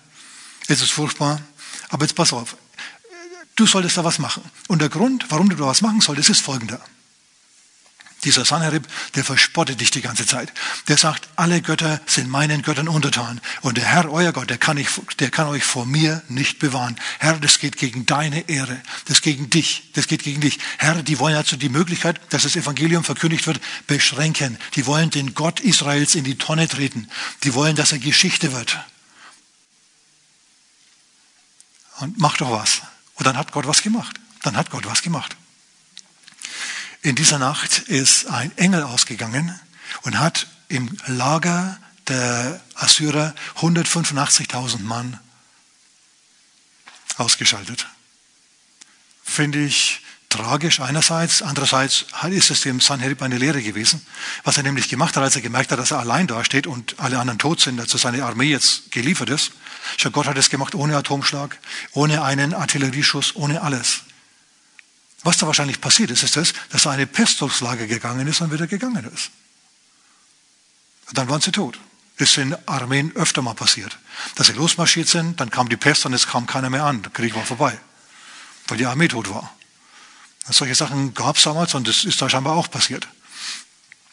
es 0.68 0.82
ist 0.82 0.92
furchtbar, 0.92 1.42
aber 1.90 2.06
jetzt 2.06 2.16
pass 2.16 2.32
auf. 2.32 2.56
Du 3.58 3.68
solltest 3.68 3.98
da 3.98 4.06
was 4.06 4.18
machen. 4.18 4.42
Und 4.70 4.82
der 4.82 4.88
Grund, 4.88 5.26
warum 5.28 5.50
du 5.50 5.58
da 5.58 5.66
was 5.66 5.82
machen 5.82 6.00
solltest, 6.00 6.30
ist 6.30 6.42
folgender. 6.42 6.80
Dieser 8.24 8.46
Sanherib, 8.46 8.88
der 9.16 9.26
verspottet 9.26 9.82
dich 9.82 9.92
die 9.92 10.02
ganze 10.02 10.26
Zeit. 10.26 10.54
Der 10.88 10.98
sagt, 10.98 11.28
alle 11.36 11.62
Götter 11.62 12.00
sind 12.06 12.30
meinen 12.30 12.62
Göttern 12.62 12.88
untertan. 12.88 13.42
Und 13.60 13.76
der 13.76 13.84
Herr, 13.84 14.10
euer 14.10 14.32
Gott, 14.32 14.50
der 14.50 14.58
kann, 14.58 14.78
ich, 14.78 14.88
der 15.20 15.30
kann 15.30 15.48
euch 15.48 15.66
vor 15.66 15.86
mir 15.86 16.22
nicht 16.30 16.60
bewahren. 16.60 16.98
Herr, 17.20 17.38
das 17.38 17.60
geht 17.60 17.76
gegen 17.76 18.06
deine 18.06 18.48
Ehre. 18.48 18.82
Das 19.06 19.22
gegen 19.22 19.50
dich. 19.50 19.92
Das 19.94 20.08
geht 20.08 20.24
gegen 20.24 20.40
dich. 20.40 20.58
Herr, 20.78 21.04
die 21.04 21.20
wollen 21.20 21.36
also 21.36 21.58
die 21.58 21.68
Möglichkeit, 21.68 22.22
dass 22.30 22.44
das 22.44 22.56
Evangelium 22.56 23.04
verkündigt 23.04 23.46
wird, 23.46 23.60
beschränken. 23.88 24.58
Die 24.76 24.86
wollen 24.86 25.10
den 25.10 25.34
Gott 25.34 25.60
Israels 25.60 26.16
in 26.16 26.24
die 26.24 26.38
Tonne 26.38 26.70
treten. 26.70 27.10
Die 27.44 27.54
wollen, 27.54 27.76
dass 27.76 27.92
er 27.92 28.00
Geschichte 28.00 28.54
wird. 28.54 28.80
Und 32.00 32.18
mach 32.18 32.38
doch 32.38 32.52
was. 32.52 32.82
Und 33.16 33.26
dann 33.26 33.38
hat 33.38 33.52
Gott 33.52 33.68
was 33.68 33.82
gemacht. 33.82 34.20
Dann 34.44 34.56
hat 34.56 34.70
Gott 34.72 34.86
was 34.86 35.02
gemacht. 35.02 35.36
In 37.02 37.16
dieser 37.16 37.40
Nacht 37.40 37.80
ist 37.80 38.28
ein 38.28 38.58
Engel 38.58 38.84
ausgegangen 38.84 39.58
und 40.02 40.20
hat 40.20 40.48
im 40.68 40.98
Lager 41.08 41.78
der 42.08 42.62
Assyrer 42.76 43.36
185.000 43.58 44.80
Mann 44.80 45.20
ausgeschaltet. 47.18 47.88
Finde 49.24 49.64
ich 49.64 50.02
tragisch 50.30 50.80
einerseits, 50.80 51.42
andererseits 51.42 52.06
ist 52.30 52.52
es 52.52 52.62
dem 52.62 52.80
Sanherib 52.80 53.22
eine 53.22 53.38
Lehre 53.38 53.62
gewesen. 53.62 54.06
Was 54.44 54.58
er 54.58 54.64
nämlich 54.64 54.88
gemacht 54.88 55.16
hat, 55.16 55.24
als 55.24 55.36
er 55.36 55.42
gemerkt 55.42 55.72
hat, 55.72 55.80
dass 55.80 55.92
er 55.92 56.00
allein 56.00 56.28
dasteht 56.28 56.68
und 56.68 57.00
alle 57.00 57.20
anderen 57.20 57.40
tot 57.40 57.60
sind, 57.60 57.80
also 57.80 57.98
seine 57.98 58.24
Armee 58.24 58.52
jetzt 58.52 58.92
geliefert 58.92 59.30
ist. 59.30 59.52
Schau, 59.98 60.12
Gott 60.12 60.28
hat 60.28 60.38
es 60.38 60.50
gemacht 60.50 60.76
ohne 60.76 60.96
Atomschlag, 60.96 61.58
ohne 61.94 62.24
einen 62.24 62.54
Artillerieschuss, 62.54 63.36
ohne 63.36 63.62
alles. 63.62 64.02
Was 65.24 65.38
da 65.38 65.48
wahrscheinlich 65.48 65.82
passiert 65.82 66.12
ist, 66.12 66.24
ist 66.24 66.38
das, 66.38 66.54
dass 66.70 66.86
er 66.86 66.92
eine 66.92 67.08
Pest 67.08 67.40
gegangen 67.40 68.28
ist 68.28 68.40
und 68.42 68.54
wieder 68.54 68.68
gegangen 68.68 69.10
ist. 69.14 69.32
Und 71.08 71.18
dann 71.18 71.28
waren 71.28 71.42
sie 71.42 71.52
tot. 71.52 71.80
Ist 72.18 72.38
in 72.38 72.56
Armeen 72.68 73.16
öfter 73.16 73.42
mal 73.42 73.56
passiert. 73.56 73.98
Dass 74.36 74.48
sie 74.48 74.54
losmarschiert 74.54 75.08
sind, 75.08 75.40
dann 75.40 75.50
kam 75.50 75.70
die 75.70 75.78
Pest 75.78 76.06
und 76.06 76.14
es 76.14 76.28
kam 76.28 76.46
keiner 76.46 76.70
mehr 76.70 76.84
an. 76.84 77.02
Der 77.02 77.12
Krieg 77.12 77.34
war 77.34 77.46
vorbei, 77.46 77.78
weil 78.68 78.78
die 78.78 78.86
Armee 78.86 79.08
tot 79.08 79.30
war. 79.30 79.56
Solche 80.52 80.76
Sachen 80.76 81.14
gab 81.14 81.38
es 81.38 81.44
damals 81.44 81.76
und 81.76 81.88
das 81.88 82.06
ist 82.06 82.22
da 82.22 82.30
scheinbar 82.30 82.56
auch 82.56 82.70
passiert. 82.70 83.08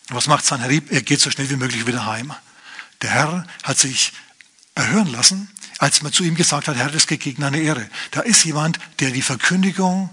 Was 0.09 0.27
macht 0.27 0.45
Sanherib? 0.45 0.93
Er 0.93 1.03
geht 1.03 1.21
so 1.21 1.31
schnell 1.31 1.51
wie 1.51 1.57
möglich 1.57 1.87
wieder 1.87 2.07
heim. 2.07 2.33
Der 3.03 3.11
Herr 3.11 3.47
hat 3.63 3.79
sich 3.79 4.13
erhören 4.75 5.09
lassen, 5.09 5.51
als 5.79 6.03
man 6.03 6.13
zu 6.13 6.25
ihm 6.25 6.35
gesagt 6.35 6.69
hat, 6.69 6.77
Herr, 6.77 6.91
das 6.91 7.07
geht 7.07 7.21
gegen 7.21 7.43
eine 7.43 7.61
Ehre. 7.61 7.89
Da 8.13 8.21
ist 8.21 8.45
jemand, 8.45 8.79
der 9.01 9.11
die 9.11 9.23
Verkündigung 9.23 10.11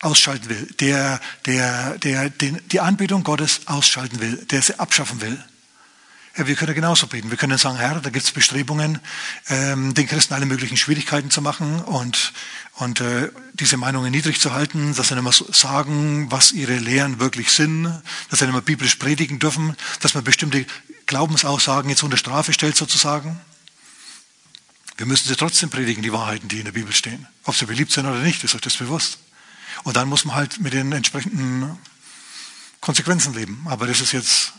ausschalten 0.00 0.48
will, 0.48 0.66
der, 0.80 1.20
der, 1.46 1.98
der 1.98 2.30
den, 2.30 2.60
die 2.68 2.80
Anbetung 2.80 3.24
Gottes 3.24 3.62
ausschalten 3.66 4.20
will, 4.20 4.36
der 4.50 4.62
sie 4.62 4.78
abschaffen 4.78 5.20
will. 5.20 5.42
Wir 6.40 6.54
können 6.54 6.74
genauso 6.74 7.08
beten. 7.08 7.30
Wir 7.30 7.36
können 7.36 7.58
sagen, 7.58 7.78
Herr, 7.78 8.00
da 8.00 8.10
gibt 8.10 8.24
es 8.24 8.30
Bestrebungen, 8.30 9.00
ähm, 9.48 9.92
den 9.94 10.06
Christen 10.06 10.34
alle 10.34 10.46
möglichen 10.46 10.76
Schwierigkeiten 10.76 11.32
zu 11.32 11.42
machen 11.42 11.80
und, 11.82 12.32
und 12.74 13.00
äh, 13.00 13.32
diese 13.54 13.76
Meinungen 13.76 14.12
niedrig 14.12 14.40
zu 14.40 14.52
halten, 14.52 14.94
dass 14.94 15.08
sie 15.08 15.16
nicht 15.16 15.24
mehr 15.24 15.32
sagen, 15.52 16.30
was 16.30 16.52
ihre 16.52 16.76
Lehren 16.76 17.18
wirklich 17.18 17.50
sind, 17.50 17.84
dass 18.30 18.38
sie 18.38 18.44
nicht 18.44 18.54
mehr 18.54 18.62
biblisch 18.62 18.94
predigen 18.96 19.40
dürfen, 19.40 19.74
dass 19.98 20.14
man 20.14 20.22
bestimmte 20.22 20.64
Glaubensaussagen 21.06 21.90
jetzt 21.90 22.04
unter 22.04 22.16
Strafe 22.16 22.52
stellt 22.52 22.76
sozusagen. 22.76 23.40
Wir 24.96 25.06
müssen 25.06 25.26
sie 25.26 25.34
trotzdem 25.34 25.70
predigen, 25.70 26.04
die 26.04 26.12
Wahrheiten, 26.12 26.46
die 26.46 26.60
in 26.60 26.66
der 26.66 26.72
Bibel 26.72 26.92
stehen. 26.92 27.26
Ob 27.44 27.56
sie 27.56 27.66
beliebt 27.66 27.90
sind 27.90 28.06
oder 28.06 28.20
nicht, 28.20 28.44
ist 28.44 28.54
euch 28.54 28.60
das 28.60 28.76
bewusst. 28.76 29.18
Und 29.82 29.96
dann 29.96 30.08
muss 30.08 30.24
man 30.24 30.36
halt 30.36 30.60
mit 30.60 30.72
den 30.72 30.92
entsprechenden 30.92 31.76
Konsequenzen 32.80 33.34
leben. 33.34 33.66
Aber 33.68 33.88
das 33.88 34.00
ist 34.00 34.12
jetzt 34.12 34.52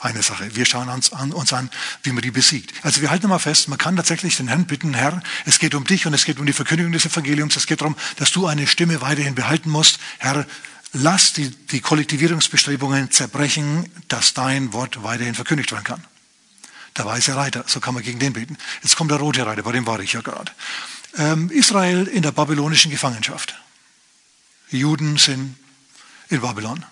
eine 0.00 0.22
Sache. 0.22 0.54
Wir 0.54 0.64
schauen 0.64 0.88
uns 0.88 1.12
an, 1.12 1.32
uns 1.32 1.52
an, 1.52 1.70
wie 2.02 2.12
man 2.12 2.22
die 2.22 2.30
besiegt. 2.30 2.72
Also 2.82 3.00
wir 3.00 3.10
halten 3.10 3.28
mal 3.28 3.38
fest, 3.38 3.68
man 3.68 3.78
kann 3.78 3.96
tatsächlich 3.96 4.36
den 4.36 4.48
Herrn 4.48 4.66
bitten, 4.66 4.94
Herr, 4.94 5.22
es 5.44 5.58
geht 5.58 5.74
um 5.74 5.84
dich 5.84 6.06
und 6.06 6.14
es 6.14 6.24
geht 6.24 6.38
um 6.38 6.46
die 6.46 6.52
Verkündigung 6.52 6.92
des 6.92 7.06
Evangeliums. 7.06 7.56
Es 7.56 7.66
geht 7.66 7.80
darum, 7.80 7.96
dass 8.16 8.32
du 8.32 8.46
eine 8.46 8.66
Stimme 8.66 9.00
weiterhin 9.00 9.34
behalten 9.34 9.70
musst. 9.70 9.98
Herr, 10.18 10.46
lass 10.92 11.32
die, 11.32 11.50
die 11.50 11.80
Kollektivierungsbestrebungen 11.80 13.10
zerbrechen, 13.10 13.90
dass 14.08 14.34
dein 14.34 14.72
Wort 14.72 15.02
weiterhin 15.02 15.34
verkündigt 15.34 15.72
werden 15.72 15.84
kann. 15.84 16.04
Der 16.96 17.04
weiße 17.04 17.36
Reiter, 17.36 17.64
so 17.66 17.80
kann 17.80 17.94
man 17.94 18.02
gegen 18.02 18.18
den 18.18 18.32
beten. 18.32 18.58
Jetzt 18.82 18.96
kommt 18.96 19.10
der 19.10 19.18
rote 19.18 19.46
Reiter, 19.46 19.62
bei 19.62 19.72
dem 19.72 19.86
war 19.86 20.00
ich 20.00 20.12
ja 20.12 20.22
gerade. 20.22 20.50
Ähm, 21.16 21.50
Israel 21.50 22.06
in 22.06 22.22
der 22.22 22.32
babylonischen 22.32 22.90
Gefangenschaft. 22.90 23.54
Juden 24.70 25.16
sind 25.18 25.56
in 26.28 26.40
Babylon. 26.40 26.84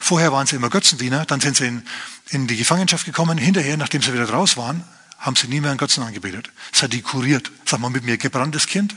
Vorher 0.00 0.32
waren 0.32 0.46
sie 0.46 0.56
immer 0.56 0.70
Götzendiener, 0.70 1.24
dann 1.26 1.40
sind 1.40 1.56
sie 1.56 1.66
in, 1.66 1.82
in 2.30 2.46
die 2.46 2.56
Gefangenschaft 2.56 3.04
gekommen. 3.04 3.38
Hinterher, 3.38 3.76
nachdem 3.76 4.02
sie 4.02 4.12
wieder 4.12 4.28
raus 4.28 4.56
waren, 4.56 4.84
haben 5.18 5.36
sie 5.36 5.48
nie 5.48 5.60
mehr 5.60 5.70
einen 5.70 5.78
Götzen 5.78 6.02
angebetet. 6.02 6.50
Das 6.72 6.82
hat 6.82 6.92
die 6.92 7.02
kuriert. 7.02 7.50
Sag 7.64 7.80
mal 7.80 7.90
mit 7.90 8.04
mir, 8.04 8.18
gebranntes 8.18 8.66
Kind, 8.66 8.94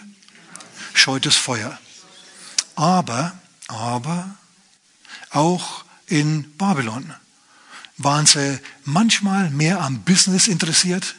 scheutes 0.94 1.36
Feuer. 1.36 1.78
Aber, 2.76 3.38
aber, 3.68 4.36
auch 5.32 5.86
in 6.08 6.56
Babylon 6.58 7.14
waren 7.98 8.26
sie 8.26 8.60
manchmal 8.84 9.50
mehr 9.50 9.82
am 9.82 10.04
Business 10.04 10.48
interessiert 10.48 11.16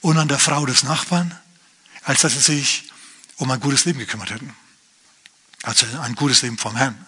und 0.00 0.18
an 0.18 0.28
der 0.28 0.38
Frau 0.38 0.66
des 0.66 0.82
Nachbarn, 0.82 1.36
als 2.02 2.22
dass 2.22 2.34
sie 2.34 2.40
sich 2.40 2.90
um 3.36 3.50
ein 3.50 3.60
gutes 3.60 3.84
Leben 3.84 3.98
gekümmert 3.98 4.30
hätten. 4.30 4.54
Also 5.62 5.86
ein 6.00 6.14
gutes 6.14 6.42
Leben 6.42 6.58
vom 6.58 6.76
Herrn. 6.76 7.06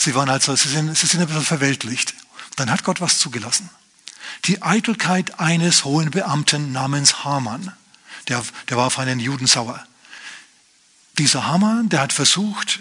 Sie 0.00 0.14
waren 0.14 0.30
also, 0.30 0.56
sie 0.56 0.68
sind, 0.68 0.96
sie 0.96 1.06
sind 1.06 1.20
ein 1.20 1.26
bisschen 1.26 1.44
verweltlicht. 1.44 2.14
Dann 2.56 2.70
hat 2.70 2.84
Gott 2.84 3.02
was 3.02 3.18
zugelassen. 3.18 3.68
Die 4.46 4.62
Eitelkeit 4.62 5.38
eines 5.38 5.84
hohen 5.84 6.10
Beamten 6.10 6.72
namens 6.72 7.22
Haman, 7.22 7.72
der, 8.28 8.42
der 8.70 8.78
war 8.78 8.86
auf 8.86 8.98
einen 8.98 9.20
Juden 9.20 9.46
sauer. 9.46 9.84
Dieser 11.18 11.46
Haman, 11.46 11.90
der 11.90 12.00
hat 12.00 12.14
versucht, 12.14 12.80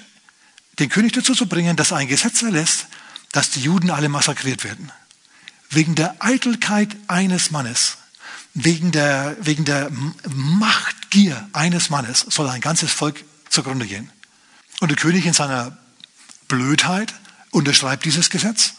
den 0.79 0.87
König 0.87 1.11
dazu 1.11 1.35
zu 1.35 1.47
bringen, 1.47 1.75
dass 1.75 1.91
er 1.91 1.97
ein 1.97 2.07
Gesetz 2.07 2.41
erlässt, 2.41 2.87
dass 3.33 3.49
die 3.49 3.61
Juden 3.61 3.89
alle 3.89 4.07
massakriert 4.07 4.63
werden. 4.63 4.89
Wegen 5.69 5.95
der 5.95 6.15
Eitelkeit 6.19 6.95
eines 7.09 7.51
Mannes, 7.51 7.97
wegen 8.53 8.93
der, 8.93 9.35
wegen 9.41 9.65
der 9.65 9.91
Machtgier 10.25 11.49
eines 11.51 11.89
Mannes 11.89 12.25
soll 12.29 12.47
ein 12.47 12.61
ganzes 12.61 12.93
Volk 12.93 13.25
zugrunde 13.49 13.87
gehen. 13.87 14.09
Und 14.79 14.87
der 14.87 14.97
König 14.97 15.25
in 15.25 15.33
seiner 15.33 15.77
Blödheit 16.49 17.13
unterschreibt 17.51 18.03
dieses 18.03 18.29
Gesetz. 18.29 18.73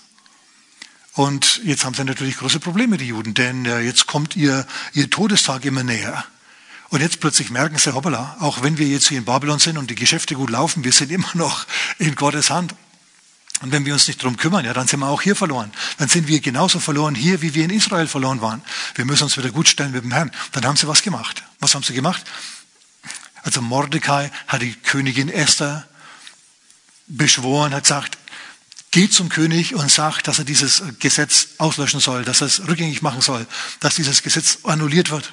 Und 1.14 1.60
jetzt 1.64 1.84
haben 1.84 1.94
sie 1.94 2.04
natürlich 2.04 2.36
große 2.36 2.60
Probleme, 2.60 2.98
die 2.98 3.06
Juden, 3.06 3.34
denn 3.34 3.64
äh, 3.64 3.80
jetzt 3.80 4.06
kommt 4.06 4.36
ihr, 4.36 4.66
ihr 4.92 5.08
Todestag 5.08 5.64
immer 5.64 5.82
näher. 5.82 6.24
Und 6.90 7.00
jetzt 7.00 7.20
plötzlich 7.20 7.50
merken 7.50 7.78
sie, 7.78 7.94
hoppala, 7.94 8.36
auch 8.40 8.62
wenn 8.62 8.78
wir 8.78 8.86
jetzt 8.86 9.08
hier 9.08 9.18
in 9.18 9.24
Babylon 9.24 9.58
sind 9.58 9.78
und 9.78 9.90
die 9.90 9.94
Geschäfte 9.94 10.34
gut 10.34 10.50
laufen, 10.50 10.84
wir 10.84 10.92
sind 10.92 11.10
immer 11.12 11.30
noch 11.34 11.66
in 11.98 12.14
Gottes 12.14 12.50
Hand. 12.50 12.74
Und 13.62 13.72
wenn 13.72 13.84
wir 13.84 13.92
uns 13.92 14.08
nicht 14.08 14.22
drum 14.22 14.36
kümmern, 14.36 14.64
ja, 14.64 14.72
dann 14.72 14.88
sind 14.88 15.00
wir 15.00 15.08
auch 15.08 15.20
hier 15.20 15.36
verloren. 15.36 15.70
Dann 15.98 16.08
sind 16.08 16.28
wir 16.28 16.40
genauso 16.40 16.80
verloren 16.80 17.14
hier, 17.14 17.42
wie 17.42 17.54
wir 17.54 17.64
in 17.64 17.70
Israel 17.70 18.06
verloren 18.06 18.40
waren. 18.40 18.62
Wir 18.94 19.04
müssen 19.04 19.24
uns 19.24 19.36
wieder 19.36 19.50
gut 19.50 19.68
stellen 19.68 19.92
mit 19.92 20.02
dem 20.02 20.12
Herrn. 20.12 20.30
Dann 20.52 20.64
haben 20.64 20.76
sie 20.76 20.88
was 20.88 21.02
gemacht. 21.02 21.42
Was 21.58 21.74
haben 21.74 21.82
sie 21.82 21.92
gemacht? 21.92 22.24
Also 23.42 23.60
Mordecai 23.60 24.30
hat 24.46 24.62
die 24.62 24.74
Königin 24.74 25.28
Esther 25.28 25.86
beschworen, 27.10 27.74
hat 27.74 27.84
gesagt, 27.84 28.18
geht 28.90 29.12
zum 29.12 29.28
König 29.28 29.74
und 29.74 29.90
sagt, 29.90 30.26
dass 30.26 30.38
er 30.38 30.44
dieses 30.44 30.82
Gesetz 30.98 31.48
auslöschen 31.58 32.00
soll, 32.00 32.24
dass 32.24 32.40
er 32.40 32.48
es 32.48 32.66
rückgängig 32.66 33.02
machen 33.02 33.20
soll, 33.20 33.46
dass 33.80 33.94
dieses 33.94 34.22
Gesetz 34.22 34.58
annulliert 34.64 35.10
wird. 35.10 35.32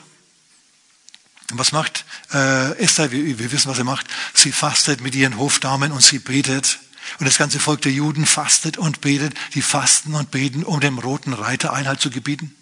Und 1.51 1.57
was 1.57 1.72
macht 1.72 2.05
äh, 2.34 2.77
Esther? 2.77 3.12
Wir, 3.12 3.39
wir 3.39 3.51
wissen, 3.51 3.69
was 3.69 3.77
er 3.77 3.86
macht. 3.86 4.05
Sie 4.34 4.51
fastet 4.51 5.01
mit 5.01 5.15
ihren 5.15 5.38
Hofdamen 5.38 5.91
und 5.91 6.03
sie 6.03 6.19
betet. 6.19 6.79
Und 7.19 7.25
das 7.25 7.38
ganze 7.38 7.60
Volk 7.60 7.81
der 7.84 7.93
Juden 7.93 8.25
fastet 8.25 8.77
und 8.77 9.00
betet. 9.00 9.34
Die 9.53 9.62
fasten 9.62 10.13
und 10.13 10.29
beten, 10.29 10.63
um 10.63 10.81
dem 10.81 11.00
roten 11.00 11.34
Reiter 11.34 11.72
Einhalt 11.72 12.01
zu 12.01 12.10
gebieten. 12.10 12.53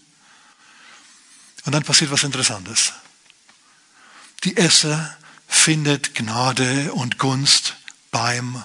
Und 1.65 1.73
dann 1.73 1.83
passiert 1.83 2.11
was 2.11 2.23
Interessantes. 2.23 2.93
Die 4.43 4.55
Esther 4.55 5.17
findet 5.47 6.13
Gnade 6.13 6.93
und 6.93 7.17
Gunst 7.17 7.75
beim 8.11 8.63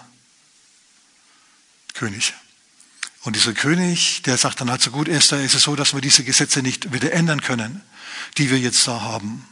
König. 2.00 2.32
Und 3.24 3.36
dieser 3.36 3.52
König, 3.52 4.22
der 4.22 4.38
sagt 4.38 4.62
dann 4.62 4.70
also 4.70 4.90
gut, 4.90 5.06
Esther, 5.06 5.44
ist 5.44 5.54
es 5.54 5.64
so, 5.64 5.76
dass 5.76 5.92
wir 5.92 6.00
diese 6.00 6.24
Gesetze 6.24 6.62
nicht 6.62 6.94
wieder 6.94 7.12
ändern 7.12 7.42
können, 7.42 7.82
die 8.38 8.50
wir 8.50 8.58
jetzt 8.58 8.88
da 8.88 9.02
haben. 9.02 9.46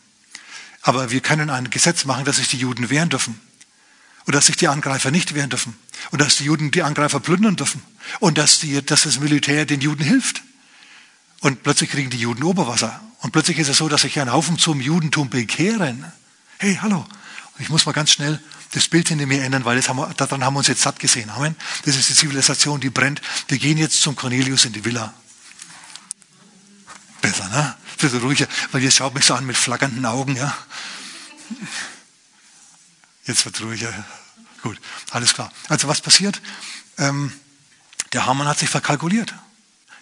Aber 0.80 1.10
wir 1.10 1.20
können 1.20 1.50
ein 1.50 1.68
Gesetz 1.68 2.06
machen, 2.06 2.24
dass 2.24 2.36
sich 2.36 2.48
die 2.48 2.56
Juden 2.56 2.88
wehren 2.88 3.10
dürfen. 3.10 3.38
Und 4.24 4.34
dass 4.34 4.46
sich 4.46 4.56
die 4.56 4.68
Angreifer 4.68 5.10
nicht 5.10 5.34
wehren 5.34 5.50
dürfen. 5.50 5.76
Und 6.10 6.22
dass 6.22 6.36
die 6.38 6.44
Juden 6.44 6.70
die 6.70 6.82
Angreifer 6.82 7.20
plündern 7.20 7.56
dürfen. 7.56 7.82
Und 8.18 8.38
dass, 8.38 8.60
die, 8.60 8.82
dass 8.82 9.02
das 9.02 9.20
Militär 9.20 9.66
den 9.66 9.82
Juden 9.82 10.02
hilft. 10.02 10.42
Und 11.40 11.62
plötzlich 11.62 11.90
kriegen 11.90 12.08
die 12.08 12.18
Juden 12.18 12.44
Oberwasser. 12.44 12.98
Und 13.20 13.32
plötzlich 13.32 13.58
ist 13.58 13.68
es 13.68 13.76
so, 13.76 13.90
dass 13.90 14.00
sich 14.00 14.18
ein 14.20 14.32
Haufen 14.32 14.56
zum 14.56 14.80
Judentum 14.80 15.28
bekehren. 15.28 16.10
Hey, 16.56 16.78
hallo. 16.80 17.06
Ich 17.58 17.68
muss 17.68 17.84
mal 17.84 17.92
ganz 17.92 18.10
schnell 18.10 18.40
das 18.72 18.88
Bild 18.88 19.08
hinter 19.08 19.26
mir 19.26 19.42
ändern, 19.42 19.64
weil 19.64 19.76
das 19.76 19.88
haben 19.88 19.96
wir, 19.96 20.12
daran 20.14 20.44
haben 20.44 20.54
wir 20.54 20.58
uns 20.58 20.68
jetzt 20.68 20.82
satt 20.82 20.98
gesehen. 20.98 21.30
Amen. 21.30 21.56
Das 21.84 21.96
ist 21.96 22.08
die 22.08 22.14
Zivilisation, 22.14 22.80
die 22.80 22.90
brennt. 22.90 23.22
Wir 23.48 23.58
gehen 23.58 23.78
jetzt 23.78 24.00
zum 24.00 24.14
Cornelius 24.14 24.64
in 24.64 24.72
die 24.72 24.84
Villa. 24.84 25.14
Besser, 27.20 27.48
ne? 27.48 27.74
Ein 27.74 27.96
bisschen 27.98 28.20
ruhiger, 28.20 28.46
weil 28.72 28.82
jetzt 28.82 28.96
schaut 28.96 29.14
mich 29.14 29.24
so 29.24 29.34
an 29.34 29.46
mit 29.46 29.56
flackernden 29.56 30.04
Augen, 30.06 30.36
ja. 30.36 30.56
Jetzt 33.26 33.44
wird 33.44 33.60
ruhiger. 33.60 33.92
Gut, 34.62 34.78
alles 35.10 35.34
klar. 35.34 35.52
Also 35.68 35.88
was 35.88 36.00
passiert? 36.00 36.40
Ähm, 36.98 37.32
der 38.12 38.26
Hamann 38.26 38.48
hat 38.48 38.58
sich 38.58 38.68
verkalkuliert. 38.68 39.34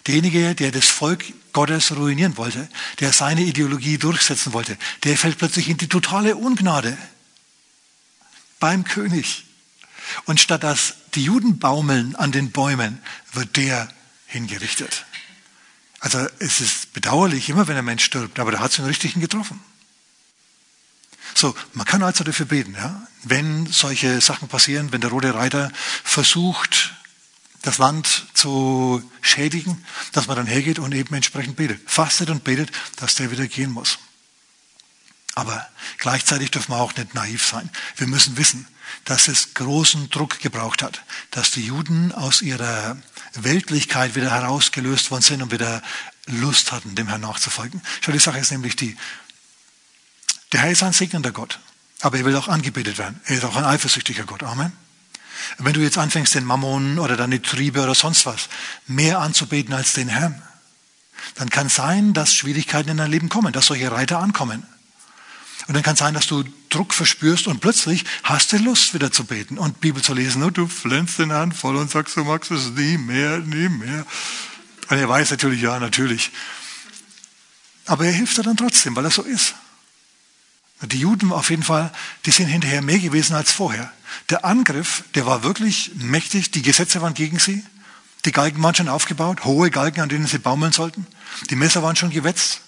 Derjenige, 0.07 0.55
der 0.55 0.71
das 0.71 0.87
Volk 0.87 1.25
Gottes 1.53 1.91
ruinieren 1.95 2.37
wollte, 2.37 2.69
der 2.99 3.11
seine 3.11 3.41
Ideologie 3.41 3.97
durchsetzen 3.97 4.53
wollte, 4.53 4.77
der 5.03 5.17
fällt 5.17 5.37
plötzlich 5.37 5.69
in 5.69 5.77
die 5.77 5.89
totale 5.89 6.35
Ungnade 6.35 6.97
beim 8.59 8.83
König. 8.83 9.45
Und 10.25 10.39
statt 10.39 10.63
dass 10.63 10.95
die 11.15 11.23
Juden 11.23 11.59
baumeln 11.59 12.15
an 12.15 12.31
den 12.31 12.51
Bäumen, 12.51 13.01
wird 13.33 13.57
der 13.57 13.89
hingerichtet. 14.27 15.05
Also 15.99 16.19
es 16.39 16.61
ist 16.61 16.93
bedauerlich 16.93 17.49
immer, 17.49 17.67
wenn 17.67 17.77
ein 17.77 17.85
Mensch 17.85 18.05
stirbt, 18.05 18.39
aber 18.39 18.51
da 18.51 18.59
hat 18.59 18.71
es 18.71 18.77
den 18.77 18.85
Richtigen 18.85 19.19
getroffen. 19.19 19.59
So, 21.33 21.55
man 21.73 21.85
kann 21.85 22.03
also 22.03 22.23
dafür 22.23 22.45
beten, 22.45 22.73
ja? 22.75 23.07
wenn 23.23 23.67
solche 23.67 24.21
Sachen 24.21 24.47
passieren, 24.47 24.91
wenn 24.91 25.01
der 25.01 25.09
Rote 25.09 25.33
Reiter 25.33 25.71
versucht, 26.03 26.93
das 27.61 27.77
Land 27.77 28.27
zu 28.33 29.03
schädigen, 29.21 29.83
dass 30.13 30.27
man 30.27 30.37
dann 30.37 30.47
hergeht 30.47 30.79
und 30.79 30.93
eben 30.93 31.13
entsprechend 31.13 31.55
betet. 31.55 31.81
Fastet 31.89 32.29
und 32.29 32.43
betet, 32.43 32.71
dass 32.95 33.15
der 33.15 33.29
wieder 33.31 33.47
gehen 33.47 33.71
muss. 33.71 33.99
Aber 35.37 35.67
gleichzeitig 35.99 36.49
dürfen 36.49 36.71
wir 36.71 36.77
auch 36.77 36.95
nicht 36.95 37.13
naiv 37.13 37.45
sein. 37.45 37.69
Wir 37.95 38.07
müssen 38.07 38.37
wissen, 38.37 38.67
dass 39.05 39.27
es 39.27 39.53
großen 39.53 40.09
Druck 40.09 40.39
gebraucht 40.39 40.81
hat, 40.81 41.03
dass 41.29 41.51
die 41.51 41.63
Juden 41.63 42.11
aus 42.11 42.41
ihrer 42.41 42.97
Weltlichkeit 43.35 44.15
wieder 44.15 44.31
herausgelöst 44.31 45.11
worden 45.11 45.21
sind 45.21 45.43
und 45.43 45.51
wieder 45.51 45.83
Lust 46.25 46.71
hatten, 46.71 46.95
dem 46.95 47.07
Herrn 47.07 47.21
nachzufolgen. 47.21 47.83
Schau, 48.01 48.13
die 48.13 48.17
Sache 48.17 48.39
ist 48.39 48.51
nämlich 48.51 48.75
die, 48.77 48.97
der 50.53 50.61
Herr 50.61 50.71
ist 50.71 50.81
ein 50.81 50.93
segnender 50.93 51.31
Gott, 51.31 51.59
aber 52.01 52.17
er 52.17 52.25
will 52.25 52.35
auch 52.35 52.47
angebetet 52.47 52.97
werden. 52.97 53.21
Er 53.25 53.37
ist 53.37 53.45
auch 53.45 53.57
ein 53.57 53.63
eifersüchtiger 53.63 54.23
Gott. 54.23 54.41
Amen. 54.41 54.71
Wenn 55.59 55.73
du 55.73 55.81
jetzt 55.81 55.99
anfängst, 55.99 56.33
den 56.33 56.45
Mammon 56.45 56.97
oder 56.97 57.15
deine 57.15 57.43
Triebe 57.43 57.83
oder 57.83 57.93
sonst 57.93 58.25
was 58.25 58.49
mehr 58.87 59.19
anzubeten 59.19 59.75
als 59.75 59.93
den 59.93 60.07
Herrn, 60.07 60.41
dann 61.35 61.51
kann 61.51 61.69
sein, 61.69 62.15
dass 62.15 62.33
Schwierigkeiten 62.33 62.89
in 62.89 62.97
dein 62.97 63.11
Leben 63.11 63.29
kommen, 63.29 63.53
dass 63.53 63.67
solche 63.67 63.91
Reiter 63.91 64.17
ankommen. 64.17 64.65
Und 65.67 65.73
dann 65.73 65.83
kann 65.83 65.97
sein, 65.97 66.13
dass 66.13 66.27
du 66.27 66.43
Druck 66.69 66.93
verspürst 66.93 67.47
und 67.47 67.59
plötzlich 67.59 68.05
hast 68.23 68.53
du 68.53 68.57
Lust, 68.57 68.93
wieder 68.93 69.11
zu 69.11 69.25
beten 69.25 69.57
und 69.57 69.81
Bibel 69.81 70.01
zu 70.01 70.13
lesen. 70.13 70.43
Und 70.43 70.57
du 70.57 70.67
flänzt 70.67 71.19
den 71.19 71.33
Hand 71.33 71.55
voll 71.55 71.75
und 71.75 71.91
sagst, 71.91 72.15
du 72.15 72.23
magst 72.23 72.51
es 72.51 72.69
nie 72.71 72.97
mehr, 72.97 73.39
nie 73.39 73.67
mehr. 73.67 74.05
Und 74.89 74.97
er 74.97 75.09
weiß 75.09 75.31
natürlich, 75.31 75.61
ja, 75.61 75.79
natürlich. 75.79 76.31
Aber 77.85 78.05
er 78.05 78.13
hilft 78.13 78.37
dir 78.37 78.43
dann 78.43 78.55
trotzdem, 78.55 78.95
weil 78.95 79.05
er 79.05 79.11
so 79.11 79.23
ist. 79.23 79.55
Die 80.83 80.99
Juden 80.99 81.31
auf 81.31 81.49
jeden 81.49 81.63
Fall, 81.63 81.91
die 82.25 82.31
sind 82.31 82.47
hinterher 82.47 82.81
mehr 82.81 82.99
gewesen 82.99 83.35
als 83.35 83.51
vorher. 83.51 83.91
Der 84.29 84.45
Angriff, 84.45 85.03
der 85.15 85.25
war 85.25 85.43
wirklich 85.43 85.91
mächtig. 85.95 86.51
Die 86.51 86.61
Gesetze 86.61 87.01
waren 87.01 87.13
gegen 87.13 87.39
sie. 87.39 87.63
Die 88.25 88.31
Galgen 88.31 88.61
waren 88.61 88.75
schon 88.75 88.89
aufgebaut, 88.89 89.43
hohe 89.43 89.71
Galgen, 89.71 90.01
an 90.01 90.09
denen 90.09 90.27
sie 90.27 90.37
baumeln 90.37 90.71
sollten. 90.71 91.07
Die 91.49 91.55
Messer 91.55 91.81
waren 91.83 91.95
schon 91.95 92.09
gewetzt. 92.09 92.61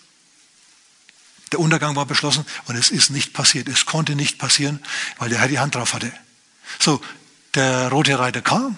Der 1.51 1.59
Untergang 1.59 1.95
war 1.95 2.05
beschlossen 2.05 2.45
und 2.65 2.75
es 2.75 2.91
ist 2.91 3.09
nicht 3.09 3.33
passiert. 3.33 3.67
Es 3.67 3.85
konnte 3.85 4.15
nicht 4.15 4.37
passieren, 4.37 4.79
weil 5.17 5.29
der 5.29 5.39
Herr 5.39 5.47
die 5.47 5.59
Hand 5.59 5.75
drauf 5.75 5.93
hatte. 5.93 6.11
So, 6.77 7.01
der 7.55 7.89
rote 7.89 8.17
Reiter 8.19 8.41
kam 8.41 8.77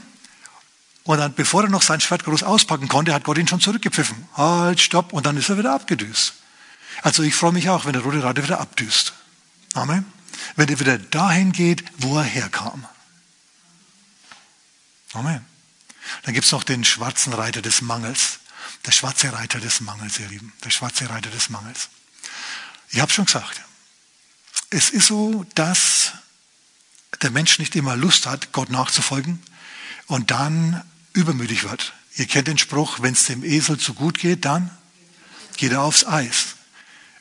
und 1.03 1.17
dann, 1.17 1.33
bevor 1.33 1.63
er 1.63 1.69
noch 1.69 1.81
sein 1.81 1.99
Schwert 1.99 2.23
groß 2.23 2.43
auspacken 2.43 2.87
konnte, 2.87 3.13
hat 3.13 3.23
Gott 3.23 3.37
ihn 3.37 3.47
schon 3.47 3.59
zurückgepfiffen. 3.59 4.27
Halt, 4.35 4.79
stopp, 4.79 5.13
und 5.13 5.25
dann 5.25 5.37
ist 5.37 5.49
er 5.49 5.57
wieder 5.57 5.73
abgedüst. 5.73 6.33
Also 7.01 7.23
ich 7.23 7.33
freue 7.33 7.53
mich 7.53 7.69
auch, 7.69 7.85
wenn 7.85 7.93
der 7.93 8.03
rote 8.03 8.23
Reiter 8.23 8.43
wieder 8.43 8.59
abdüst. 8.59 9.13
Amen. 9.73 10.05
Wenn 10.55 10.69
er 10.69 10.79
wieder 10.79 10.97
dahin 10.97 11.51
geht, 11.51 11.83
wo 11.97 12.17
er 12.17 12.23
herkam. 12.23 12.85
Amen. 15.13 15.45
Dann 16.23 16.33
gibt 16.33 16.45
es 16.45 16.51
noch 16.51 16.63
den 16.63 16.83
schwarzen 16.83 17.33
Reiter 17.33 17.61
des 17.61 17.81
Mangels. 17.81 18.39
Der 18.85 18.91
schwarze 18.91 19.33
Reiter 19.33 19.59
des 19.59 19.81
Mangels, 19.81 20.19
ihr 20.19 20.27
Lieben. 20.27 20.53
Der 20.63 20.69
schwarze 20.69 21.09
Reiter 21.09 21.29
des 21.29 21.49
Mangels. 21.49 21.89
Ich 22.91 22.99
habe 22.99 23.11
schon 23.11 23.25
gesagt, 23.25 23.61
es 24.69 24.89
ist 24.89 25.07
so, 25.07 25.45
dass 25.55 26.13
der 27.21 27.31
Mensch 27.31 27.59
nicht 27.59 27.75
immer 27.75 27.95
Lust 27.95 28.25
hat, 28.25 28.51
Gott 28.51 28.69
nachzufolgen 28.69 29.41
und 30.07 30.31
dann 30.31 30.83
übermütig 31.13 31.63
wird. 31.63 31.93
Ihr 32.15 32.25
kennt 32.25 32.47
den 32.47 32.57
Spruch, 32.57 33.01
wenn 33.01 33.13
es 33.13 33.25
dem 33.25 33.43
Esel 33.43 33.77
zu 33.77 33.93
gut 33.93 34.19
geht, 34.19 34.45
dann 34.45 34.69
geht 35.57 35.71
er 35.71 35.81
aufs 35.81 36.05
Eis. 36.05 36.55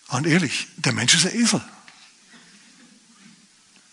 Und 0.09 0.27
ehrlich, 0.27 0.67
der 0.77 0.93
Mensch 0.93 1.15
ist 1.15 1.27
ein 1.27 1.35
Esel. 1.35 1.63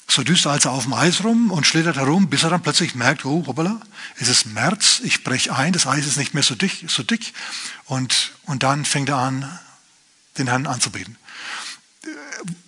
So 0.07 0.23
düst 0.23 0.45
er 0.45 0.53
also 0.53 0.69
auf 0.69 0.83
dem 0.83 0.93
Eis 0.93 1.23
rum 1.23 1.51
und 1.51 1.67
schlittert 1.67 1.97
herum, 1.97 2.29
bis 2.29 2.43
er 2.43 2.49
dann 2.49 2.63
plötzlich 2.63 2.95
merkt, 2.95 3.25
oh, 3.25 3.45
hoppala, 3.45 3.79
es 4.17 4.29
ist 4.29 4.45
März, 4.45 5.01
ich 5.03 5.23
breche 5.23 5.53
ein, 5.53 5.73
das 5.73 5.85
Eis 5.85 6.07
ist 6.07 6.17
nicht 6.17 6.33
mehr 6.33 6.43
so 6.43 6.55
dick. 6.55 6.85
So 6.87 7.03
dick 7.03 7.33
und, 7.85 8.31
und 8.45 8.63
dann 8.63 8.85
fängt 8.85 9.09
er 9.09 9.17
an, 9.17 9.59
den 10.37 10.47
Herrn 10.47 10.65
anzubeten. 10.65 11.17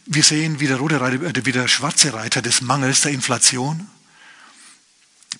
Wir 0.05 0.23
sehen, 0.23 0.59
wie 0.59 0.67
der, 0.67 0.77
rote 0.77 0.99
Reiter, 0.99 1.23
äh, 1.23 1.45
wie 1.45 1.51
der 1.51 1.67
schwarze 1.67 2.13
Reiter 2.13 2.41
des 2.41 2.61
Mangels, 2.61 3.01
der 3.01 3.11
Inflation, 3.11 3.87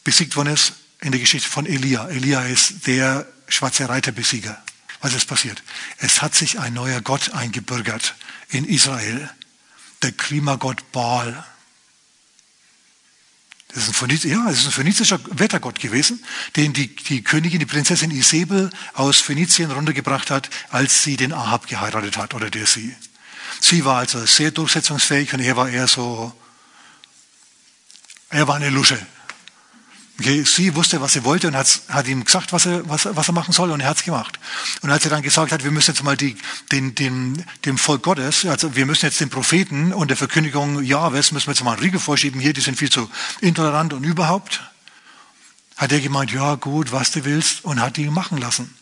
besiegt 0.04 0.36
worden 0.36 0.54
ist 0.54 0.74
in 1.02 1.12
der 1.12 1.20
Geschichte 1.20 1.50
von 1.50 1.66
Elia. 1.66 2.08
Elia 2.10 2.44
ist 2.44 2.88
der 2.88 3.26
schwarze 3.48 3.90
Reiterbesieger. 3.90 4.62
Was 5.02 5.14
ist 5.14 5.28
passiert? 5.28 5.64
Es 5.98 6.22
hat 6.22 6.36
sich 6.36 6.60
ein 6.60 6.74
neuer 6.74 7.02
Gott 7.02 7.34
eingebürgert 7.34 8.16
in 8.50 8.66
Israel, 8.66 9.30
der 10.02 10.12
Klimagott 10.12 10.92
Baal. 10.92 11.46
Das 13.70 13.84
ist 13.84 13.90
ein, 13.90 13.94
Phöniz 13.94 14.24
ja, 14.24 14.50
ist 14.50 14.66
ein 14.66 14.72
phönizischer 14.72 15.20
Wettergott 15.38 15.80
gewesen, 15.80 16.24
den 16.56 16.74
die, 16.74 16.94
die 16.96 17.24
Königin, 17.24 17.60
die 17.60 17.66
Prinzessin 17.66 18.12
Isabel 18.12 18.72
aus 18.94 19.18
Phönizien 19.22 19.72
runtergebracht 19.72 20.32
hat, 20.32 20.50
als 20.70 21.04
sie 21.04 21.18
den 21.18 21.34
Ahab 21.34 21.68
geheiratet 21.68 22.18
hat 22.18 22.34
oder 22.34 22.50
der 22.50 22.66
sie. 22.66 22.96
Sie 23.60 23.86
war 23.86 23.98
also 23.98 24.26
sehr 24.26 24.52
durchsetzungsfähig 24.52 25.34
und 25.34 25.42
er 25.42 25.56
war 25.56 25.70
eher 25.70 25.88
so, 25.88 26.34
er 28.30 28.48
war 28.48 28.56
eine 28.56 28.70
Lusche. 28.70 28.98
Okay, 30.20 30.44
sie 30.44 30.76
wusste, 30.76 31.00
was 31.00 31.14
sie 31.14 31.24
wollte 31.24 31.48
und 31.48 31.56
hat, 31.56 31.82
hat 31.88 32.08
ihm 32.08 32.26
gesagt, 32.26 32.52
was 32.52 32.66
er, 32.66 32.88
was, 32.90 33.06
was 33.06 33.30
er 33.30 33.34
machen 33.34 33.54
soll 33.54 33.72
und 33.72 33.80
er 33.80 33.88
hat 33.88 33.98
es 33.98 34.04
gemacht. 34.04 34.38
Und 34.82 34.90
als 34.90 35.06
er 35.06 35.12
dann 35.12 35.22
gesagt 35.22 35.54
hat, 35.54 35.64
wir 35.64 35.72
müssen 35.72 35.92
jetzt 35.92 36.04
mal 36.04 36.18
die, 36.18 36.36
den, 36.74 36.94
den, 36.94 37.46
dem 37.64 37.78
Volk 37.78 38.04
Gottes, 38.04 38.46
also 38.46 38.76
wir 38.76 38.86
müssen 38.86 39.06
jetzt 39.06 39.22
den 39.22 39.30
Propheten 39.30 39.94
und 39.94 40.10
der 40.10 40.18
Verkündigung 40.18 40.84
Jahwes, 40.84 41.32
müssen 41.32 41.48
wir 41.48 41.54
jetzt 41.54 41.64
mal 41.64 41.72
einen 41.72 41.82
Riegel 41.82 42.02
vorschieben, 42.02 42.42
hier, 42.42 42.52
die 42.52 42.60
sind 42.60 42.78
viel 42.78 42.90
zu 42.90 43.10
intolerant 43.40 43.94
und 43.94 44.04
überhaupt, 44.04 44.62
hat 45.78 45.94
er 45.94 46.02
gemeint, 46.02 46.32
ja 46.32 46.56
gut, 46.56 46.92
was 46.92 47.12
du 47.12 47.24
willst 47.24 47.64
und 47.64 47.80
hat 47.80 47.96
die 47.96 48.10
machen 48.10 48.40
lassen. 48.40 48.76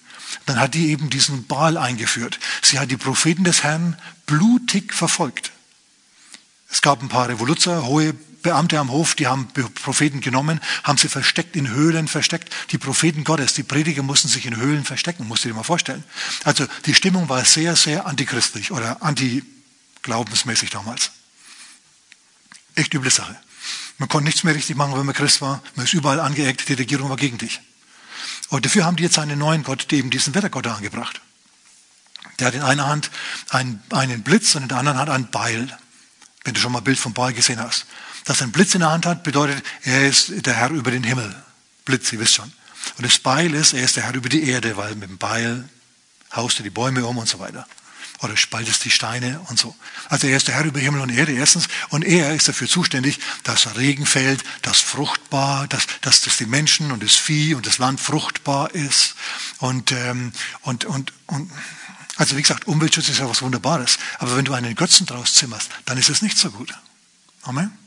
Dann 0.46 0.60
hat 0.60 0.74
die 0.74 0.90
eben 0.90 1.10
diesen 1.10 1.48
Baal 1.48 1.78
eingeführt. 1.78 2.40
Sie 2.62 2.80
hat 2.80 2.92
die 2.92 2.98
Propheten 2.98 3.44
des 3.44 3.64
Herrn 3.64 3.98
blutig 4.26 4.94
verfolgt. 4.94 5.52
Es 6.70 6.82
gab 6.82 7.02
ein 7.02 7.10
paar 7.10 7.30
Revoluzer, 7.30 7.86
hohe 7.86 8.14
Beamte 8.42 8.80
am 8.80 8.92
Hof, 8.92 9.16
die 9.16 9.28
haben 9.28 9.48
Propheten 9.48 10.22
genommen, 10.22 10.62
haben 10.84 10.98
sie 10.98 11.10
versteckt, 11.10 11.56
in 11.56 11.70
Höhlen 11.70 12.08
versteckt. 12.08 12.54
Die 12.72 12.78
Propheten 12.78 13.24
Gottes, 13.24 13.54
die 13.54 13.64
Prediger 13.64 14.04
mussten 14.04 14.28
sich 14.28 14.46
in 14.46 14.56
Höhlen 14.56 14.86
verstecken, 14.86 15.28
musst 15.28 15.44
du 15.44 15.50
dir 15.50 15.56
mal 15.56 15.64
vorstellen. 15.64 16.04
Also 16.44 16.66
die 16.86 16.94
Stimmung 16.94 17.30
war 17.30 17.44
sehr, 17.44 17.76
sehr 17.76 18.06
antichristlich 18.06 18.72
oder 18.72 19.02
antiglaubensmäßig 19.02 20.70
damals. 20.70 21.12
Echt 22.76 22.94
üble 22.94 23.12
Sache. 23.12 23.36
Man 23.98 24.08
konnte 24.08 24.26
nichts 24.26 24.44
mehr 24.44 24.56
richtig 24.56 24.78
machen, 24.78 24.98
wenn 24.98 25.06
man 25.06 25.16
Christ 25.16 25.42
war. 25.42 25.64
Man 25.76 25.86
ist 25.86 25.94
überall 25.94 26.20
angeeckt, 26.20 26.70
die 26.70 26.74
Regierung 26.74 27.10
war 27.10 27.18
gegen 27.18 27.38
dich. 27.38 27.60
Und 28.50 28.66
dafür 28.66 28.86
haben 28.86 28.96
die 28.96 29.04
jetzt 29.04 29.20
einen 29.20 29.40
neuen 29.40 29.64
Gott, 29.64 29.92
eben 29.92 30.10
diesen 30.10 30.34
Wettergott 30.34 30.68
angebracht. 30.68 31.22
Der 32.40 32.48
hat 32.48 32.54
in 32.54 32.62
einer 32.62 32.88
Hand 32.88 33.12
einen, 33.50 33.82
einen 33.92 34.24
Blitz 34.24 34.56
und 34.56 34.64
in 34.64 34.68
der 34.70 34.78
anderen 34.78 35.00
Hand 35.00 35.10
ein 35.10 35.32
Beil. 35.32 35.78
Wenn 36.44 36.54
du 36.54 36.60
schon 36.60 36.72
mal 36.72 36.80
ein 36.80 36.84
Bild 36.84 37.00
vom 37.00 37.14
Beil 37.14 37.34
gesehen 37.34 37.60
hast 37.60 37.86
dass 38.28 38.42
er 38.42 38.44
einen 38.44 38.52
Blitz 38.52 38.74
in 38.74 38.82
der 38.82 38.92
Hand 38.92 39.06
hat, 39.06 39.24
bedeutet, 39.24 39.64
er 39.84 40.06
ist 40.06 40.46
der 40.46 40.54
Herr 40.54 40.70
über 40.72 40.92
den 40.92 41.04
Himmel. 41.04 41.34
Blitz, 41.86 42.12
ihr 42.12 42.20
wisst 42.20 42.36
schon. 42.36 42.52
Und 42.98 43.06
das 43.06 43.20
Beil 43.20 43.54
ist, 43.54 43.72
er 43.72 43.84
ist 43.84 43.96
der 43.96 44.04
Herr 44.04 44.16
über 44.16 44.28
die 44.28 44.50
Erde, 44.50 44.76
weil 44.76 44.96
mit 44.96 45.10
dem 45.10 45.18
Beil 45.18 45.68
haust 46.36 46.60
du 46.60 46.64
die 46.64 46.70
Bäume 46.70 47.06
um 47.06 47.18
und 47.18 47.30
so 47.30 47.40
weiter. 47.40 47.66
Oder 48.20 48.36
spaltest 48.36 48.84
die 48.84 48.90
Steine 48.90 49.40
und 49.48 49.60
so. 49.60 49.76
Also 50.10 50.28
er 50.28 50.38
ist 50.38 50.48
der 50.48 50.56
Herr 50.56 50.66
über 50.66 50.80
Himmel 50.80 51.02
und 51.02 51.10
Erde 51.10 51.34
erstens. 51.34 51.68
Und 51.90 52.04
er 52.04 52.34
ist 52.34 52.48
dafür 52.48 52.68
zuständig, 52.68 53.20
dass 53.44 53.78
Regen 53.78 54.06
fällt, 54.06 54.44
dass 54.64 54.80
fruchtbar, 54.80 55.68
dass, 55.68 55.86
dass, 56.02 56.22
dass 56.22 56.38
die 56.38 56.48
Menschen 56.48 56.92
und 56.92 57.04
das 57.04 57.16
Vieh 57.16 57.54
und 57.54 57.68
das 57.68 57.78
Land 57.78 58.00
fruchtbar 58.00 58.74
ist. 58.74 59.16
Und, 59.60 59.92
ähm, 59.92 60.32
und, 60.62 60.86
und, 60.86 61.14
und 61.28 61.52
also 62.16 62.36
wie 62.36 62.42
gesagt, 62.42 62.66
Umweltschutz 62.66 63.10
ist 63.10 63.20
ja 63.20 63.30
was 63.30 63.44
Wunderbares. 63.44 64.00
Aber 64.18 64.36
wenn 64.36 64.46
du 64.46 64.54
einen 64.54 64.74
Götzen 64.76 65.06
draus 65.06 65.36
zimmerst, 65.36 65.70
dann 65.86 66.00
ist 66.00 66.10
es 66.10 66.24
nicht 66.24 66.38
so 66.38 66.50
gut. 66.50 66.74
Amen 67.44 67.78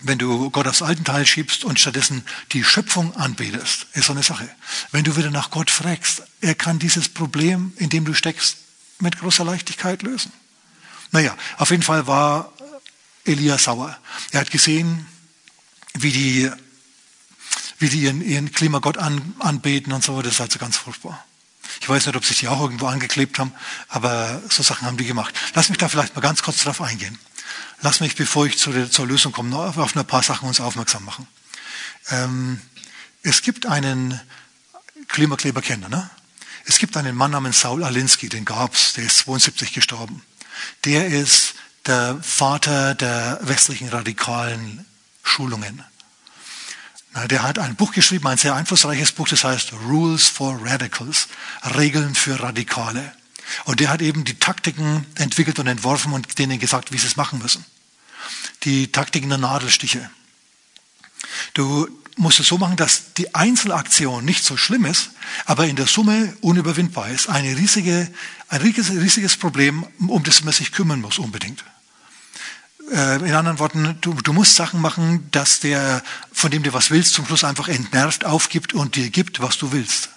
wenn 0.00 0.18
du 0.18 0.50
Gott 0.50 0.68
aufs 0.68 0.82
alten 0.82 1.04
Teil 1.04 1.26
schiebst 1.26 1.64
und 1.64 1.80
stattdessen 1.80 2.24
die 2.52 2.62
Schöpfung 2.62 3.16
anbetest, 3.16 3.86
ist 3.94 4.06
so 4.06 4.12
eine 4.12 4.22
Sache. 4.22 4.48
Wenn 4.90 5.04
du 5.04 5.16
wieder 5.16 5.30
nach 5.30 5.50
Gott 5.50 5.70
fragst, 5.70 6.22
er 6.40 6.54
kann 6.54 6.78
dieses 6.78 7.08
Problem, 7.08 7.72
in 7.76 7.90
dem 7.90 8.04
du 8.04 8.14
steckst, 8.14 8.56
mit 9.00 9.18
großer 9.18 9.44
Leichtigkeit 9.44 10.02
lösen. 10.02 10.32
Naja, 11.12 11.36
auf 11.56 11.70
jeden 11.70 11.82
Fall 11.82 12.06
war 12.06 12.52
Elia 13.24 13.58
sauer. 13.58 13.96
Er 14.32 14.40
hat 14.40 14.50
gesehen, 14.50 15.06
wie 15.94 16.12
die, 16.12 16.50
wie 17.78 17.88
die 17.88 18.02
ihren, 18.02 18.22
ihren 18.22 18.52
Klimagott 18.52 18.98
an, 18.98 19.34
anbeten 19.38 19.92
und 19.92 20.02
so. 20.02 20.20
Das 20.22 20.34
ist 20.34 20.40
also 20.40 20.58
ganz 20.58 20.76
furchtbar. 20.76 21.24
Ich 21.80 21.88
weiß 21.88 22.06
nicht, 22.06 22.16
ob 22.16 22.24
sich 22.24 22.38
die 22.38 22.48
auch 22.48 22.60
irgendwo 22.60 22.86
angeklebt 22.86 23.38
haben, 23.38 23.52
aber 23.88 24.42
so 24.48 24.62
Sachen 24.62 24.86
haben 24.86 24.96
die 24.96 25.04
gemacht. 25.04 25.34
Lass 25.54 25.68
mich 25.68 25.78
da 25.78 25.88
vielleicht 25.88 26.14
mal 26.14 26.22
ganz 26.22 26.42
kurz 26.42 26.62
drauf 26.62 26.80
eingehen. 26.80 27.18
Lass 27.80 28.00
mich, 28.00 28.16
bevor 28.16 28.46
ich 28.46 28.58
zu 28.58 28.72
der, 28.72 28.90
zur 28.90 29.06
Lösung 29.06 29.32
komme, 29.32 29.50
noch 29.50 29.76
auf 29.76 29.96
ein 29.96 30.06
paar 30.06 30.22
Sachen 30.22 30.48
uns 30.48 30.60
aufmerksam 30.60 31.04
machen. 31.04 31.28
Ähm, 32.10 32.60
es 33.22 33.42
gibt 33.42 33.66
einen 33.66 34.20
Klimakleber 35.08 35.62
kennen, 35.62 35.90
ne? 35.90 36.08
Es 36.64 36.78
gibt 36.78 36.96
einen 36.98 37.16
Mann 37.16 37.30
namens 37.30 37.60
Saul 37.60 37.82
Alinsky, 37.82 38.28
den 38.28 38.44
gab's, 38.44 38.92
der 38.92 39.04
ist 39.04 39.18
72 39.18 39.72
gestorben. 39.72 40.22
Der 40.84 41.06
ist 41.06 41.54
der 41.86 42.18
Vater 42.22 42.94
der 42.94 43.38
westlichen 43.42 43.88
radikalen 43.88 44.84
Schulungen. 45.22 45.82
Der 47.26 47.42
hat 47.42 47.58
ein 47.58 47.74
Buch 47.74 47.92
geschrieben, 47.92 48.26
ein 48.26 48.36
sehr 48.36 48.54
einflussreiches 48.54 49.12
Buch, 49.12 49.26
das 49.28 49.44
heißt 49.44 49.72
Rules 49.88 50.28
for 50.28 50.60
Radicals, 50.62 51.28
Regeln 51.74 52.14
für 52.14 52.38
Radikale. 52.38 53.12
Und 53.64 53.80
der 53.80 53.88
hat 53.88 54.02
eben 54.02 54.24
die 54.24 54.38
Taktiken 54.38 55.06
entwickelt 55.14 55.58
und 55.58 55.66
entworfen 55.66 56.12
und 56.12 56.38
denen 56.38 56.58
gesagt, 56.58 56.92
wie 56.92 56.98
sie 56.98 57.06
es 57.06 57.16
machen 57.16 57.38
müssen. 57.38 57.64
Die 58.64 58.92
Taktiken 58.92 59.30
der 59.30 59.38
Nadelstiche. 59.38 60.10
Du 61.54 61.88
musst 62.18 62.40
es 62.40 62.48
so 62.48 62.58
machen, 62.58 62.76
dass 62.76 63.14
die 63.14 63.34
Einzelaktion 63.34 64.24
nicht 64.24 64.44
so 64.44 64.56
schlimm 64.56 64.84
ist, 64.84 65.10
aber 65.46 65.66
in 65.66 65.76
der 65.76 65.86
Summe 65.86 66.36
unüberwindbar 66.40 67.08
ist. 67.10 67.28
Eine 67.28 67.56
riesige, 67.56 68.08
ein 68.48 68.60
riesiges, 68.60 68.90
riesiges 68.90 69.36
Problem, 69.36 69.86
um 70.06 70.22
das 70.24 70.44
man 70.44 70.52
sich 70.52 70.72
kümmern 70.72 71.00
muss 71.00 71.18
unbedingt. 71.18 71.64
Äh, 72.92 73.16
in 73.16 73.34
anderen 73.34 73.58
Worten, 73.58 73.96
du, 74.00 74.14
du, 74.14 74.32
musst 74.32 74.56
Sachen 74.56 74.80
machen, 74.80 75.28
dass 75.30 75.60
der, 75.60 76.02
von 76.32 76.50
dem 76.50 76.62
du 76.62 76.72
was 76.72 76.90
willst, 76.90 77.14
zum 77.14 77.26
Schluss 77.26 77.44
einfach 77.44 77.68
entnervt 77.68 78.24
aufgibt 78.24 78.74
und 78.74 78.96
dir 78.96 79.10
gibt, 79.10 79.40
was 79.40 79.58
du 79.58 79.72
willst. 79.72 80.10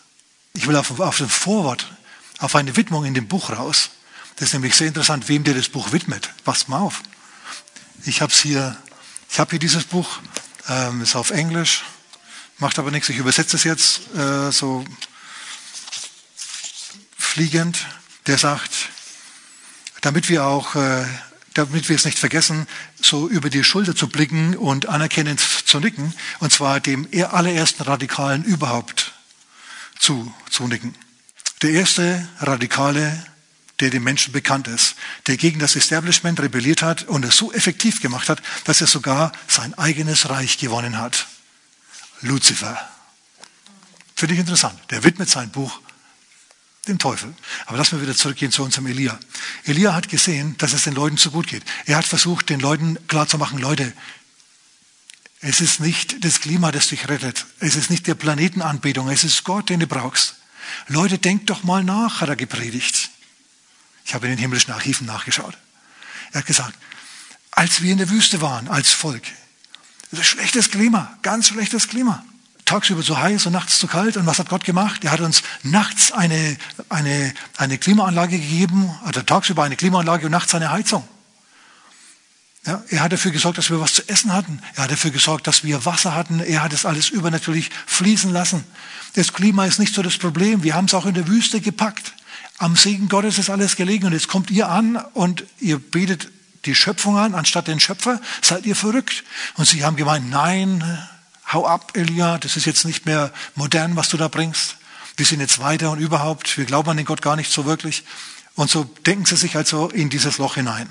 Ich 0.54 0.68
will 0.68 0.76
auf, 0.76 1.00
auf 1.00 1.18
den 1.18 1.30
Vorwort 1.30 1.92
auf 2.40 2.56
eine 2.56 2.76
Widmung 2.76 3.06
in 3.06 3.14
dem 3.14 3.28
Buch 3.28 3.52
raus. 3.52 3.92
Das 4.38 4.50
ist 4.50 4.54
nämlich 4.54 4.76
sehr 4.76 4.88
interessant, 4.88 5.30
wem 5.30 5.44
der 5.44 5.54
das 5.54 5.70
Buch 5.70 5.92
widmet. 5.92 6.30
Passt 6.44 6.70
mal 6.70 6.80
auf. 6.80 7.04
Ich 8.06 8.22
habe 8.22 8.34
hier, 8.34 8.76
ich 9.30 9.40
habe 9.40 9.52
hier 9.52 9.60
dieses 9.60 9.84
Buch, 9.84 10.20
ähm, 10.67 11.02
ist 11.02 11.15
auf 11.15 11.32
Englisch, 11.32 11.84
macht 12.58 12.80
aber 12.80 12.91
nichts. 12.91 13.10
Ich 13.10 13.17
übersetze 13.17 13.56
es 13.56 13.63
jetzt 13.63 14.15
äh, 14.15 14.52
so 14.52 14.86
fliegend. 17.17 17.88
Der 18.28 18.38
sagt, 18.38 18.71
damit 20.02 20.30
wir 20.30 20.45
auch, 20.45 20.76
äh, 20.76 21.06
damit 21.54 21.89
wir 21.89 21.95
es 21.95 22.06
nicht 22.06 22.19
vergessen, 22.19 22.67
so 23.02 23.28
über 23.28 23.50
die 23.50 23.63
Schulter 23.63 23.95
zu 23.95 24.08
blicken 24.08 24.56
und 24.56 24.88
anerkennend 24.88 25.39
zu 25.39 25.80
nicken, 25.80 26.13
und 26.39 26.52
zwar 26.52 26.80
dem 26.80 27.08
allerersten 27.32 27.84
Radikalen 27.84 28.43
überhaupt 28.43 29.13
zu, 29.97 30.34
zu 30.50 30.67
nicken. 30.67 30.95
Der 31.62 31.71
erste 31.71 32.28
Radikale, 32.39 33.26
der 33.82 33.89
dem 33.89 34.04
Menschen 34.04 34.32
bekannt 34.32 34.67
ist, 34.67 34.96
der 35.28 35.38
gegen 35.38 35.60
das 35.60 35.76
Establishment 35.76 36.39
rebelliert 36.39 36.82
hat 36.82 37.04
und 37.04 37.26
es 37.26 37.36
so 37.36 37.52
effektiv 37.52 38.02
gemacht 38.02 38.30
hat, 38.30 38.41
dass 38.63 38.82
er 38.82 38.88
sogar 38.88 39.32
sein 39.48 39.74
eigenes 39.78 40.30
Reich 40.30 40.58
gewonnen 40.58 40.98
hat. 40.98 41.28
Luzifer. 42.22 42.78
Finde 44.15 44.36
ich 44.36 44.39
interessant. 44.39 44.80
Der 44.91 45.04
widmet 45.04 45.30
sein 45.30 45.50
Buch 45.50 45.82
dem 46.88 46.98
Teufel. 46.98 47.34
Aber 47.65 47.78
lassen 47.78 47.98
wir 47.98 48.02
wieder 48.02 48.15
zurückgehen 48.15 48.52
zu 48.52 48.63
unserem 48.63 48.88
Elia. 48.88 49.20
Elia 49.65 49.94
hat 49.94 50.10
gesehen, 50.10 50.56
dass 50.58 50.74
es 50.74 50.84
den 50.84 50.96
Leuten 50.96 51.17
zu 51.17 51.32
gut 51.32 51.48
geht. 51.48 51.63
Er 51.86 51.98
hat 51.98 52.06
versucht, 52.06 52.50
den 52.50 52.60
Leuten 52.60 52.98
klarzumachen, 53.08 53.60
Leute, 53.60 53.94
es 55.41 55.60
ist 55.60 55.80
nicht 55.80 56.24
das 56.24 56.39
Klima, 56.39 56.72
das 56.72 56.88
dich 56.88 57.10
rettet. 57.10 57.48
Es 57.60 57.76
ist 57.76 57.89
nicht 57.89 58.06
der 58.06 58.13
Planetenanbetung. 58.13 59.10
Es 59.10 59.24
ist 59.24 59.44
Gott, 59.44 59.70
den 59.70 59.80
du 59.80 59.88
brauchst. 59.88 60.36
Leute, 60.88 61.17
denkt 61.17 61.50
doch 61.50 61.63
mal 61.63 61.84
nach, 61.84 62.22
hat 62.22 62.30
er 62.30 62.36
gepredigt. 62.36 63.10
Ich 64.12 64.15
habe 64.15 64.26
in 64.26 64.34
den 64.34 64.39
himmlischen 64.39 64.74
Archiven 64.74 65.08
nachgeschaut. 65.08 65.58
Er 66.34 66.39
hat 66.39 66.45
gesagt, 66.45 66.74
als 67.52 67.82
wir 67.82 67.93
in 67.93 67.97
der 67.97 68.10
Wüste 68.10 68.41
waren, 68.41 68.67
als 68.67 68.91
Volk, 68.91 69.24
schlechtes 70.21 70.69
Klima, 70.69 71.17
ganz 71.21 71.47
schlechtes 71.47 71.88
Klima. 71.88 72.21
tagsüber 72.65 73.04
zu 73.04 73.17
heiß 73.17 73.45
und 73.45 73.54
nachts 73.54 73.80
zu 73.80 73.88
kalt. 73.88 74.17
Und 74.17 74.26
was 74.26 74.38
hat 74.38 74.50
Gott 74.50 74.65
gemacht? 74.65 75.06
Er 75.06 75.12
hat 75.12 75.21
uns 75.21 75.43
nachts 75.63 76.12
eine, 76.12 76.58
eine, 76.89 77.34
eine 77.56 77.78
Klimaanlage 77.78 78.38
gegeben, 78.38 78.93
also 79.06 79.21
tagsüber 79.21 79.63
eine 79.63 79.78
Klimaanlage 79.78 80.26
und 80.26 80.34
nachts 80.34 80.54
eine 80.56 80.71
Heizung. 80.71 81.08
Ja, 82.65 82.84
er 82.89 83.04
hat 83.04 83.13
dafür 83.13 83.32
gesorgt, 83.32 83.60
dass 83.60 83.69
wir 83.69 83.80
was 83.80 83.93
zu 83.93 84.10
essen 84.10 84.34
hatten. 84.34 84.62
Er 84.76 84.84
hat 84.84 84.91
dafür 84.91 85.12
gesorgt, 85.12 85.47
dass 85.47 85.63
wir 85.63 85.86
Wasser 85.86 86.15
hatten. 86.15 86.41
Er 86.41 86.63
hat 86.63 86.74
es 86.74 86.86
alles 86.86 87.08
übernatürlich 87.08 87.69
fließen 87.86 88.34
lassen. 88.34 88.65
Das 89.13 89.32
Klima 89.32 89.65
ist 89.67 89.80
nicht 89.80 89.95
so 89.95 90.02
das 90.02 90.17
Problem. 90.17 90.63
Wir 90.63 90.76
haben 90.76 90.86
es 90.88 90.93
auch 90.93 91.06
in 91.06 91.13
der 91.13 91.30
Wüste 91.30 91.62
gepackt. 91.62 92.12
Am 92.58 92.76
Segen 92.76 93.10
Gottes 93.10 93.38
ist 93.38 93.50
alles 93.50 93.76
gelegen. 93.76 94.06
Und 94.06 94.13
jetzt 94.13 94.28
kommt 94.28 94.52
ihr 94.52 94.70
an 94.70 94.98
und 95.13 95.46
ihr 95.60 95.80
betet 95.80 96.30
die 96.65 96.76
Schöpfung 96.76 97.17
an, 97.17 97.34
anstatt 97.34 97.67
den 97.67 97.80
Schöpfer. 97.80 98.22
Seid 98.41 98.65
ihr 98.65 98.76
verrückt? 98.76 99.24
Und 99.56 99.67
sie 99.67 99.84
haben 99.84 99.96
gemeint, 99.96 100.30
nein, 100.30 100.84
hau 101.52 101.65
ab, 101.65 101.94
Elia. 101.96 102.38
Das 102.38 102.58
ist 102.58 102.65
jetzt 102.65 102.86
nicht 102.86 103.06
mehr 103.06 103.34
modern, 103.56 103.96
was 103.96 104.10
du 104.10 104.17
da 104.17 104.28
bringst. 104.28 104.78
Wir 105.17 105.26
sind 105.26 105.39
jetzt 105.39 105.60
weiter 105.60 105.91
und 105.91 106.00
überhaupt. 106.00 106.58
Wir 106.58 106.65
glauben 106.65 106.89
an 106.89 106.98
den 106.98 107.06
Gott 107.06 107.22
gar 107.22 107.36
nicht 107.36 107.52
so 107.52 107.65
wirklich. 107.65 108.04
Und 108.56 108.70
so 108.70 108.84
denken 108.84 109.26
sie 109.26 109.38
sich 109.38 109.56
also 109.56 109.89
in 109.89 110.10
dieses 110.10 110.38
Loch 110.38 110.56
hinein 110.56 110.89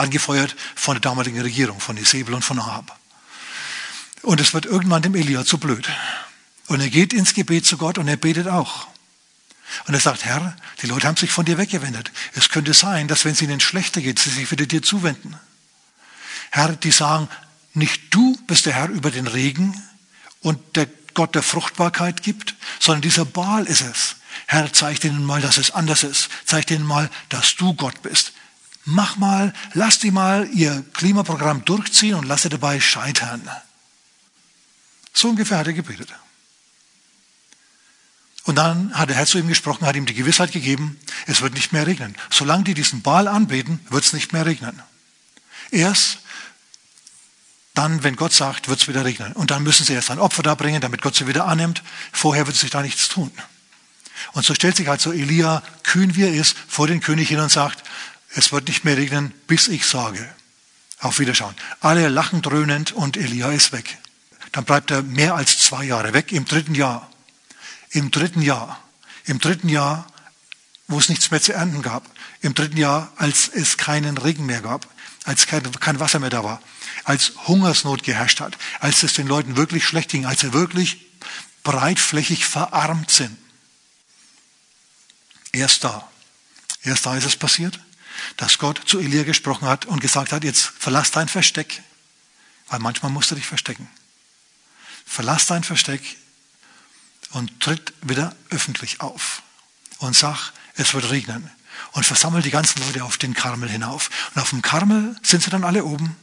angefeuert 0.00 0.56
von 0.74 0.94
der 0.94 1.00
damaligen 1.00 1.40
Regierung, 1.40 1.78
von 1.78 1.96
Isabel 1.96 2.34
und 2.34 2.42
von 2.42 2.58
Ahab. 2.58 2.98
Und 4.22 4.40
es 4.40 4.52
wird 4.52 4.66
irgendwann 4.66 5.02
dem 5.02 5.14
Elia 5.14 5.44
zu 5.44 5.58
blöd. 5.58 5.88
Und 6.66 6.80
er 6.80 6.88
geht 6.88 7.12
ins 7.12 7.34
Gebet 7.34 7.66
zu 7.66 7.76
Gott 7.76 7.98
und 7.98 8.08
er 8.08 8.16
betet 8.16 8.48
auch. 8.48 8.86
Und 9.86 9.94
er 9.94 10.00
sagt, 10.00 10.24
Herr, 10.24 10.56
die 10.82 10.86
Leute 10.86 11.06
haben 11.06 11.16
sich 11.16 11.30
von 11.30 11.44
dir 11.44 11.58
weggewendet. 11.58 12.12
Es 12.34 12.48
könnte 12.48 12.74
sein, 12.74 13.08
dass 13.08 13.24
wenn 13.24 13.32
es 13.32 13.42
ihnen 13.42 13.60
schlechter 13.60 14.00
geht, 14.00 14.18
sie 14.18 14.30
sich 14.30 14.50
wieder 14.50 14.66
dir 14.66 14.82
zuwenden. 14.82 15.38
Herr, 16.50 16.74
die 16.74 16.90
sagen, 16.90 17.28
nicht 17.74 18.02
du 18.10 18.36
bist 18.46 18.66
der 18.66 18.74
Herr 18.74 18.88
über 18.88 19.10
den 19.10 19.26
Regen 19.26 19.80
und 20.40 20.58
der 20.76 20.88
Gott 21.14 21.34
der 21.34 21.42
Fruchtbarkeit 21.42 22.22
gibt, 22.22 22.54
sondern 22.78 23.02
dieser 23.02 23.24
Baal 23.24 23.66
ist 23.66 23.82
es. 23.82 24.16
Herr, 24.46 24.72
zeig 24.72 25.04
ihnen 25.04 25.24
mal, 25.24 25.40
dass 25.40 25.58
es 25.58 25.70
anders 25.70 26.02
ist. 26.02 26.28
Zeig 26.44 26.70
ihnen 26.70 26.84
mal, 26.84 27.10
dass 27.28 27.56
du 27.56 27.74
Gott 27.74 28.02
bist 28.02 28.32
mach 28.84 29.16
mal, 29.16 29.52
lass 29.74 29.98
die 29.98 30.10
mal 30.10 30.48
ihr 30.52 30.84
Klimaprogramm 30.92 31.64
durchziehen 31.64 32.14
und 32.14 32.26
lass 32.26 32.42
sie 32.42 32.48
dabei 32.48 32.80
scheitern. 32.80 33.48
So 35.12 35.28
ungefähr 35.28 35.58
hat 35.58 35.66
er 35.66 35.72
gebetet. 35.72 36.08
Und 38.44 38.56
dann 38.56 38.94
hat 38.94 39.10
der 39.10 39.16
Herr 39.16 39.26
zu 39.26 39.38
ihm 39.38 39.48
gesprochen, 39.48 39.86
hat 39.86 39.96
ihm 39.96 40.06
die 40.06 40.14
Gewissheit 40.14 40.52
gegeben, 40.52 40.98
es 41.26 41.42
wird 41.42 41.54
nicht 41.54 41.72
mehr 41.72 41.86
regnen. 41.86 42.16
Solange 42.30 42.64
die 42.64 42.74
diesen 42.74 43.02
Baal 43.02 43.28
anbeten, 43.28 43.80
wird 43.90 44.04
es 44.04 44.12
nicht 44.12 44.32
mehr 44.32 44.46
regnen. 44.46 44.80
Erst 45.70 46.18
dann, 47.74 48.02
wenn 48.02 48.16
Gott 48.16 48.32
sagt, 48.32 48.68
wird 48.68 48.80
es 48.80 48.88
wieder 48.88 49.04
regnen. 49.04 49.32
Und 49.32 49.50
dann 49.50 49.62
müssen 49.62 49.84
sie 49.84 49.92
erst 49.92 50.10
ein 50.10 50.18
Opfer 50.18 50.42
da 50.42 50.54
bringen, 50.54 50.80
damit 50.80 51.02
Gott 51.02 51.14
sie 51.14 51.26
wieder 51.26 51.46
annimmt. 51.46 51.82
Vorher 52.12 52.46
wird 52.46 52.56
sich 52.56 52.70
da 52.70 52.82
nichts 52.82 53.08
tun. 53.08 53.30
Und 54.32 54.44
so 54.44 54.54
stellt 54.54 54.76
sich 54.76 54.88
also 54.88 55.12
Elia, 55.12 55.62
kühn 55.82 56.16
wie 56.16 56.24
er 56.24 56.34
ist, 56.34 56.56
vor 56.68 56.86
den 56.86 57.00
König 57.00 57.28
hin 57.28 57.40
und 57.40 57.50
sagt, 57.50 57.82
es 58.34 58.52
wird 58.52 58.68
nicht 58.68 58.84
mehr 58.84 58.96
regnen, 58.96 59.32
bis 59.46 59.68
ich 59.68 59.86
sage. 59.86 60.28
Auf 60.98 61.18
Wiederschauen. 61.18 61.54
Alle 61.80 62.08
lachen 62.08 62.42
dröhnend 62.42 62.92
und 62.92 63.16
Elia 63.16 63.50
ist 63.52 63.72
weg. 63.72 63.98
Dann 64.52 64.64
bleibt 64.64 64.90
er 64.90 65.02
mehr 65.02 65.34
als 65.34 65.58
zwei 65.58 65.84
Jahre 65.84 66.12
weg, 66.12 66.32
im 66.32 66.44
dritten 66.44 66.74
Jahr. 66.74 67.09
Im 67.90 68.10
dritten 68.10 68.42
Jahr. 68.42 68.82
Im 69.24 69.38
dritten 69.38 69.68
Jahr, 69.68 70.06
wo 70.88 70.98
es 70.98 71.08
nichts 71.08 71.30
mehr 71.30 71.40
zu 71.40 71.52
ernten 71.52 71.82
gab. 71.82 72.08
Im 72.40 72.54
dritten 72.54 72.76
Jahr, 72.76 73.12
als 73.16 73.48
es 73.48 73.76
keinen 73.76 74.18
Regen 74.18 74.46
mehr 74.46 74.60
gab. 74.60 74.88
Als 75.24 75.46
kein, 75.46 75.70
kein 75.72 76.00
Wasser 76.00 76.18
mehr 76.18 76.30
da 76.30 76.42
war. 76.42 76.62
Als 77.04 77.32
Hungersnot 77.46 78.02
geherrscht 78.02 78.40
hat. 78.40 78.56
Als 78.80 79.02
es 79.02 79.14
den 79.14 79.26
Leuten 79.26 79.56
wirklich 79.56 79.84
schlecht 79.84 80.10
ging. 80.10 80.26
Als 80.26 80.40
sie 80.40 80.52
wirklich 80.52 81.06
breitflächig 81.62 82.46
verarmt 82.46 83.10
sind. 83.10 83.36
Erst 85.52 85.84
da. 85.84 86.08
Erst 86.82 87.06
da 87.06 87.16
ist 87.16 87.26
es 87.26 87.36
passiert 87.36 87.78
dass 88.36 88.58
Gott 88.58 88.80
zu 88.86 88.98
Elia 88.98 89.24
gesprochen 89.24 89.68
hat 89.68 89.86
und 89.86 90.00
gesagt 90.00 90.32
hat, 90.32 90.44
jetzt 90.44 90.62
verlass 90.62 91.10
dein 91.10 91.28
Versteck, 91.28 91.82
weil 92.68 92.78
manchmal 92.78 93.10
musst 93.10 93.30
du 93.30 93.34
dich 93.34 93.46
verstecken. 93.46 93.88
Verlass 95.06 95.46
dein 95.46 95.64
Versteck 95.64 96.02
und 97.30 97.60
tritt 97.60 97.92
wieder 98.02 98.34
öffentlich 98.50 99.00
auf 99.00 99.42
und 99.98 100.16
sag, 100.16 100.52
es 100.74 100.94
wird 100.94 101.10
regnen. 101.10 101.50
Und 101.92 102.04
versammelt 102.04 102.44
die 102.44 102.50
ganzen 102.50 102.82
Leute 102.82 103.04
auf 103.04 103.16
den 103.16 103.32
Karmel 103.32 103.68
hinauf. 103.68 104.10
Und 104.34 104.42
auf 104.42 104.50
dem 104.50 104.60
Karmel 104.60 105.16
sind 105.22 105.42
sie 105.42 105.50
dann 105.50 105.64
alle 105.64 105.84
oben 105.84 106.14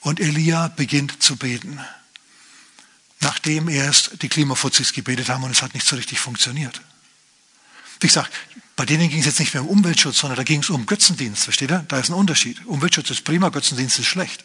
und 0.00 0.20
Elia 0.20 0.68
beginnt 0.68 1.22
zu 1.22 1.36
beten. 1.36 1.80
Nachdem 3.20 3.68
erst 3.68 4.22
die 4.22 4.28
Klimafuzis 4.28 4.92
gebetet 4.92 5.28
haben 5.28 5.44
und 5.44 5.50
es 5.50 5.62
hat 5.62 5.74
nicht 5.74 5.86
so 5.86 5.96
richtig 5.96 6.20
funktioniert. 6.20 6.82
Ich 8.02 8.12
sage, 8.12 8.28
bei 8.74 8.84
denen 8.84 9.08
ging 9.08 9.20
es 9.20 9.26
jetzt 9.26 9.38
nicht 9.38 9.54
mehr 9.54 9.62
um 9.62 9.78
Umweltschutz, 9.78 10.18
sondern 10.18 10.36
da 10.36 10.42
ging 10.42 10.60
es 10.60 10.70
um 10.70 10.86
Götzendienst. 10.86 11.44
Versteht 11.44 11.70
ihr? 11.70 11.84
Da 11.88 11.98
ist 11.98 12.10
ein 12.10 12.14
Unterschied. 12.14 12.64
Umweltschutz 12.66 13.10
ist 13.10 13.24
prima, 13.24 13.48
Götzendienst 13.48 13.98
ist 13.98 14.06
schlecht. 14.06 14.44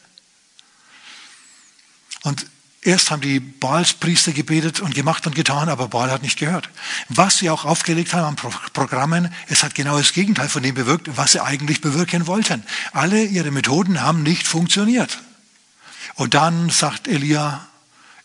Und 2.24 2.46
erst 2.82 3.12
haben 3.12 3.22
die 3.22 3.40
Baalspriester 3.40 4.32
gebetet 4.32 4.80
und 4.80 4.96
gemacht 4.96 5.28
und 5.28 5.36
getan, 5.36 5.70
aber 5.70 5.88
Baal 5.88 6.12
hat 6.12 6.22
nicht 6.22 6.40
gehört. 6.40 6.70
Was 7.10 7.38
sie 7.38 7.50
auch 7.50 7.66
aufgelegt 7.66 8.14
haben 8.14 8.38
an 8.38 8.52
Programmen, 8.74 9.34
es 9.48 9.64
hat 9.64 9.76
genau 9.76 9.98
das 9.98 10.14
Gegenteil 10.14 10.50
von 10.50 10.64
dem 10.64 10.76
bewirkt, 10.76 11.18
was 11.18 11.34
sie 11.34 11.44
eigentlich 11.44 11.82
bewirken 11.82 12.28
wollten. 12.28 12.64
Alle 12.94 13.24
ihre 13.24 13.52
Methoden 13.52 14.02
haben 14.02 14.24
nicht 14.24 14.48
funktioniert. 14.48 15.20
Und 16.16 16.34
dann 16.34 16.70
sagt 16.70 17.08
Elia, 17.08 17.68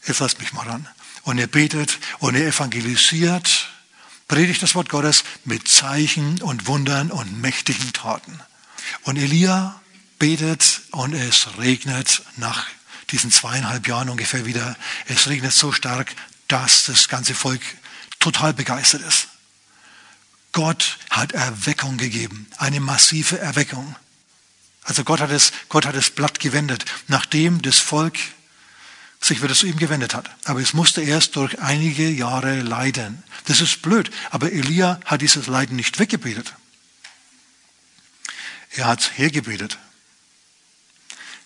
jetzt 0.06 0.20
lasst 0.20 0.40
mich 0.40 0.52
mal 0.52 0.66
ran. 0.66 0.88
Und 1.22 1.38
er 1.38 1.46
betet 1.46 1.98
und 2.18 2.34
er 2.34 2.46
evangelisiert 2.46 3.68
predigt 4.32 4.62
das 4.62 4.74
Wort 4.74 4.88
Gottes 4.88 5.24
mit 5.44 5.68
Zeichen 5.68 6.40
und 6.40 6.66
Wundern 6.66 7.10
und 7.10 7.42
mächtigen 7.42 7.92
Taten. 7.92 8.40
Und 9.02 9.18
Elia 9.18 9.78
betet 10.18 10.80
und 10.90 11.12
es 11.12 11.58
regnet 11.58 12.22
nach 12.36 12.66
diesen 13.12 13.30
zweieinhalb 13.30 13.86
Jahren 13.86 14.08
ungefähr 14.08 14.46
wieder. 14.46 14.76
Es 15.06 15.28
regnet 15.28 15.52
so 15.52 15.70
stark, 15.72 16.12
dass 16.48 16.84
das 16.84 17.08
ganze 17.08 17.34
Volk 17.34 17.60
total 18.18 18.52
begeistert 18.52 19.02
ist. 19.02 19.28
Gott 20.52 20.98
hat 21.10 21.32
Erweckung 21.32 21.96
gegeben, 21.96 22.46
eine 22.58 22.80
massive 22.80 23.38
Erweckung. 23.38 23.96
Also 24.84 25.04
Gott 25.04 25.20
hat 25.20 25.30
es, 25.30 25.52
Gott 25.68 25.86
hat 25.86 25.94
das 25.94 26.10
Blatt 26.10 26.40
gewendet, 26.40 26.84
nachdem 27.08 27.62
das 27.62 27.78
Volk 27.78 28.18
sich 29.20 29.42
wieder 29.42 29.54
zu 29.54 29.66
ihm 29.66 29.78
gewendet 29.78 30.14
hat. 30.14 30.28
Aber 30.44 30.60
es 30.60 30.74
musste 30.74 31.00
erst 31.00 31.36
durch 31.36 31.60
einige 31.60 32.08
Jahre 32.08 32.60
leiden. 32.60 33.22
Das 33.44 33.60
ist 33.60 33.82
blöd, 33.82 34.10
aber 34.30 34.52
Elia 34.52 35.00
hat 35.04 35.22
dieses 35.22 35.46
Leiden 35.46 35.76
nicht 35.76 35.98
weggebetet. 35.98 36.54
Er 38.72 38.86
hat 38.86 39.00
es 39.00 39.18
hergebetet. 39.18 39.78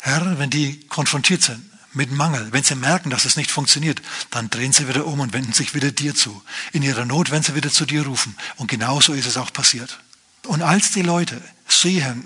Herr, 0.07 0.38
wenn 0.38 0.51
die 0.51 0.79
konfrontiert 0.87 1.42
sind 1.42 1.69
mit 1.92 2.12
Mangel, 2.12 2.53
wenn 2.53 2.62
sie 2.62 2.77
merken, 2.77 3.11
dass 3.11 3.25
es 3.25 3.35
nicht 3.35 3.51
funktioniert, 3.51 4.01
dann 4.31 4.49
drehen 4.51 4.73
sie 4.73 4.87
wieder 4.87 5.05
um 5.05 5.19
und 5.19 5.33
wenden 5.33 5.53
sich 5.53 5.75
wieder 5.75 5.90
dir 5.90 6.14
zu. 6.14 6.45
In 6.73 6.83
ihrer 6.83 7.05
Not 7.05 7.33
werden 7.33 7.42
sie 7.42 7.57
wieder 7.57 7.73
zu 7.73 7.87
dir 7.87 8.07
rufen. 8.07 8.37
Und 8.55 8.71
genauso 8.71 9.14
ist 9.14 9.27
es 9.27 9.37
auch 9.37 9.53
passiert. 9.53 9.99
Und 10.45 10.62
als 10.62 10.92
die 10.92 11.03
Leute 11.03 11.42
sehen, 11.66 12.25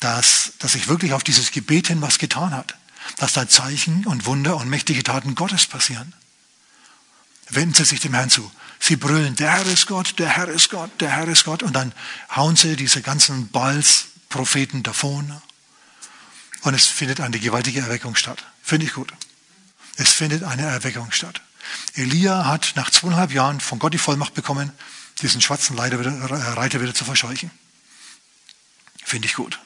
dass, 0.00 0.54
dass 0.58 0.72
sich 0.72 0.88
wirklich 0.88 1.12
auf 1.12 1.22
dieses 1.22 1.52
Gebet 1.52 1.86
hin 1.86 2.02
was 2.02 2.18
getan 2.18 2.50
hat, 2.50 2.74
dass 3.18 3.34
da 3.34 3.48
Zeichen 3.48 4.04
und 4.04 4.26
Wunder 4.26 4.56
und 4.56 4.68
mächtige 4.68 5.04
Taten 5.04 5.36
Gottes 5.36 5.66
passieren. 5.66 6.14
Wenden 7.50 7.74
Sie 7.74 7.84
sich 7.84 8.00
dem 8.00 8.14
Herrn 8.14 8.30
zu. 8.30 8.50
Sie 8.80 8.96
brüllen, 8.96 9.36
der 9.36 9.52
Herr 9.52 9.66
ist 9.66 9.86
Gott, 9.86 10.18
der 10.18 10.30
Herr 10.30 10.48
ist 10.48 10.70
Gott, 10.70 10.90
der 11.00 11.10
Herr 11.10 11.28
ist 11.28 11.44
Gott. 11.44 11.62
Und 11.62 11.74
dann 11.74 11.92
hauen 12.34 12.56
sie 12.56 12.74
diese 12.74 13.00
ganzen 13.00 13.46
Balls-Propheten 13.46 14.82
davon. 14.82 15.40
Und 16.62 16.74
es 16.74 16.86
findet 16.86 17.20
eine 17.20 17.38
gewaltige 17.38 17.80
Erweckung 17.80 18.16
statt. 18.16 18.44
Finde 18.62 18.86
ich 18.86 18.92
gut. 18.92 19.12
Es 19.96 20.12
findet 20.12 20.44
eine 20.44 20.62
Erweckung 20.62 21.12
statt. 21.12 21.42
Elia 21.94 22.46
hat 22.46 22.72
nach 22.76 22.90
zweieinhalb 22.90 23.32
Jahren 23.32 23.60
von 23.60 23.78
Gott 23.78 23.94
die 23.94 23.98
Vollmacht 23.98 24.34
bekommen, 24.34 24.72
diesen 25.20 25.40
schwarzen 25.40 25.78
Reiter 25.78 25.98
wieder, 26.00 26.12
Reiter 26.56 26.80
wieder 26.80 26.94
zu 26.94 27.04
verscheuchen. 27.04 27.50
Finde 29.04 29.26
ich 29.26 29.34
gut. 29.34 29.58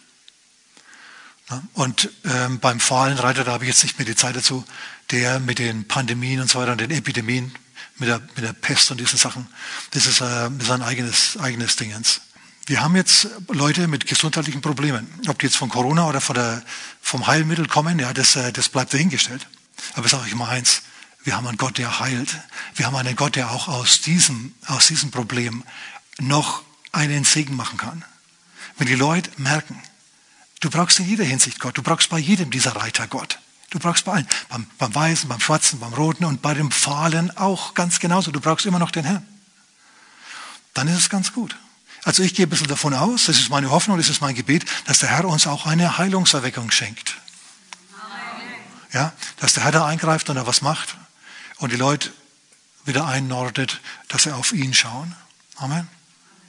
Und 1.75 2.11
ähm, 2.25 2.59
beim 2.59 2.81
Fahlenreiter, 2.81 3.45
da 3.45 3.53
habe 3.53 3.65
ich 3.65 3.69
jetzt 3.69 3.85
nicht 3.85 3.99
mehr 3.99 4.07
die 4.07 4.17
Zeit 4.17 4.35
dazu, 4.35 4.65
der 5.13 5.39
mit 5.39 5.61
den 5.61 5.87
Pandemien 5.87 6.41
und 6.41 6.51
so 6.51 6.59
weiter 6.59 6.73
und 6.73 6.81
den 6.81 6.91
Epidemien, 6.91 7.55
mit 7.99 8.09
der, 8.09 8.19
mit 8.19 8.45
der 8.45 8.53
Pest 8.53 8.91
und 8.91 8.99
diesen 8.99 9.19
Sachen, 9.19 9.47
das 9.93 10.07
ist, 10.07 10.21
äh, 10.21 10.25
das 10.51 10.65
ist 10.65 10.71
ein 10.71 10.83
eigenes, 10.83 11.37
eigenes 11.39 11.77
Dingens. 11.77 12.21
Wir 12.67 12.83
haben 12.83 12.97
jetzt 12.97 13.29
Leute 13.49 13.89
mit 13.89 14.07
gesundheitlichen 14.07 14.61
Problemen. 14.61 15.09
Ob 15.29 15.39
die 15.39 15.47
jetzt 15.47 15.57
von 15.57 15.69
Corona 15.69 16.09
oder 16.09 16.21
von 16.21 16.35
der, 16.35 16.63
vom 17.01 17.27
Heilmittel 17.27 17.69
kommen, 17.69 17.99
ja, 17.99 18.13
das, 18.13 18.37
äh, 18.37 18.53
das 18.53 18.69
bleibt 18.69 18.93
dahingestellt. 18.93 19.47
Aber 19.95 20.09
sage 20.09 20.25
ich 20.27 20.35
mal 20.35 20.49
eins, 20.49 20.83
wir 21.23 21.37
haben 21.37 21.47
einen 21.47 21.59
Gott, 21.59 21.79
der 21.79 22.01
heilt. 22.01 22.37
Wir 22.75 22.87
haben 22.87 22.97
einen 22.97 23.17
Gott, 23.17 23.37
der 23.37 23.51
auch 23.51 23.69
aus 23.69 24.01
diesem, 24.01 24.55
aus 24.67 24.89
diesem 24.89 25.11
Problem 25.11 25.65
noch 26.19 26.63
einen 26.93 27.25
Segen 27.25 27.57
machen 27.57 27.79
kann. 27.79 28.05
Wenn 28.79 28.87
die 28.87 28.95
Leute 28.95 29.31
merken, 29.37 29.83
Du 30.61 30.71
brauchst 30.71 30.99
in 30.99 31.09
jeder 31.09 31.25
Hinsicht 31.25 31.61
Gott. 31.61 31.77
Du 31.77 31.83
brauchst 31.83 32.09
bei 32.09 32.19
jedem 32.19 32.51
dieser 32.51 32.75
Reiter 32.77 33.07
Gott. 33.07 33.39
Du 33.71 33.79
brauchst 33.79 34.05
bei 34.05 34.13
allen. 34.13 34.29
Beim, 34.49 34.67
beim 34.79 34.95
Weißen, 34.95 35.29
beim 35.29 35.41
Schwarzen, 35.41 35.81
beim 35.81 35.93
Roten 35.93 36.25
und 36.25 36.41
bei 36.43 36.55
dem 36.55 36.71
Fahlen 36.71 37.37
auch 37.37 37.75
ganz 37.75 38.01
genauso. 38.01 38.31
Du 38.31 38.41
brauchst 38.41 38.65
immer 38.65 38.79
noch 38.79 38.91
den 38.91 39.05
Herrn. 39.05 39.27
Dann 40.75 40.89
ist 40.89 40.99
es 40.99 41.11
ganz 41.11 41.33
gut. 41.33 41.57
Also 42.07 42.23
ich 42.23 42.35
gehe 42.35 42.47
ein 42.47 42.49
bisschen 42.49 42.69
davon 42.69 42.95
aus, 42.95 43.25
das 43.25 43.37
ist 43.37 43.51
meine 43.51 43.69
Hoffnung, 43.69 43.97
das 43.97 44.09
ist 44.09 44.21
mein 44.21 44.37
Gebet, 44.37 44.65
dass 44.85 45.01
der 45.01 45.09
Herr 45.09 45.25
uns 45.25 45.49
auch 45.49 45.67
eine 45.67 45.99
Heilungserweckung 45.99 46.71
schenkt. 46.71 47.17
Ja, 48.93 49.13
dass 49.41 49.55
der 49.55 49.65
Herr 49.65 49.73
da 49.73 49.87
eingreift 49.87 50.31
und 50.31 50.37
er 50.37 50.47
was 50.47 50.63
macht 50.63 50.97
und 51.57 51.73
die 51.73 51.77
Leute 51.77 52.13
wieder 52.85 53.09
einnordet, 53.09 53.81
dass 54.07 54.23
sie 54.23 54.33
auf 54.33 54.53
ihn 54.53 54.73
schauen. 54.73 55.17
Amen. 55.57 55.89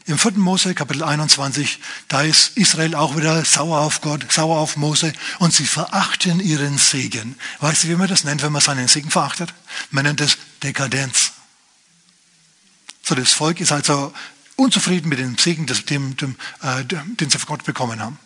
Im 0.06 0.20
4. 0.20 0.34
Mose, 0.34 0.76
Kapitel 0.76 1.04
21, 1.04 1.80
da 2.08 2.22
ist 2.22 2.56
Israel 2.56 2.94
auch 2.94 3.18
wieder 3.18 3.44
sauer 3.44 3.80
auf 3.80 4.02
Gott, 4.02 4.32
sauer 4.32 4.60
auf 4.60 4.78
Mose 4.78 5.12
und 5.40 5.56
sie 5.56 5.66
verachten 5.66 6.40
ihren 6.40 6.78
Segen. 6.78 7.36
Weißt 7.62 7.84
du, 7.84 7.88
wie 7.88 7.96
man 7.96 8.08
das 8.08 8.24
nennt, 8.24 8.44
wenn 8.44 8.52
man 8.52 8.62
seinen 8.62 8.88
Segen 8.88 9.10
verachtet? 9.10 9.52
Man 9.90 10.06
nennt 10.06 10.22
es 10.22 10.38
Dekadenz. 10.62 11.32
So, 13.02 13.16
das 13.16 13.34
Volk 13.34 13.60
ist 13.60 13.72
also 13.72 14.14
unzufrieden 14.58 15.08
mit 15.08 15.20
dem 15.20 15.38
Segen, 15.38 15.66
dem, 15.66 15.86
dem, 15.86 16.18
dem, 16.18 16.36
äh, 16.62 16.84
den 16.84 17.30
sie 17.30 17.40
von 17.40 17.48
Gott 17.48 17.64
bekommen 17.64 18.02
haben. 18.02 18.20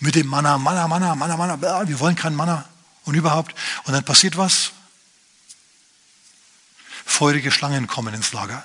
Mit 0.00 0.14
dem 0.14 0.26
Manna, 0.26 0.58
Manna, 0.58 0.86
Manna, 0.86 1.14
Manna, 1.14 1.36
Manna, 1.36 1.88
wir 1.88 2.00
wollen 2.00 2.16
kein 2.16 2.34
Manna 2.34 2.68
und 3.04 3.14
überhaupt. 3.14 3.54
Und 3.84 3.94
dann 3.94 4.04
passiert 4.04 4.36
was? 4.36 4.72
Feurige 7.06 7.50
Schlangen 7.50 7.86
kommen 7.86 8.12
ins 8.12 8.32
Lager 8.32 8.64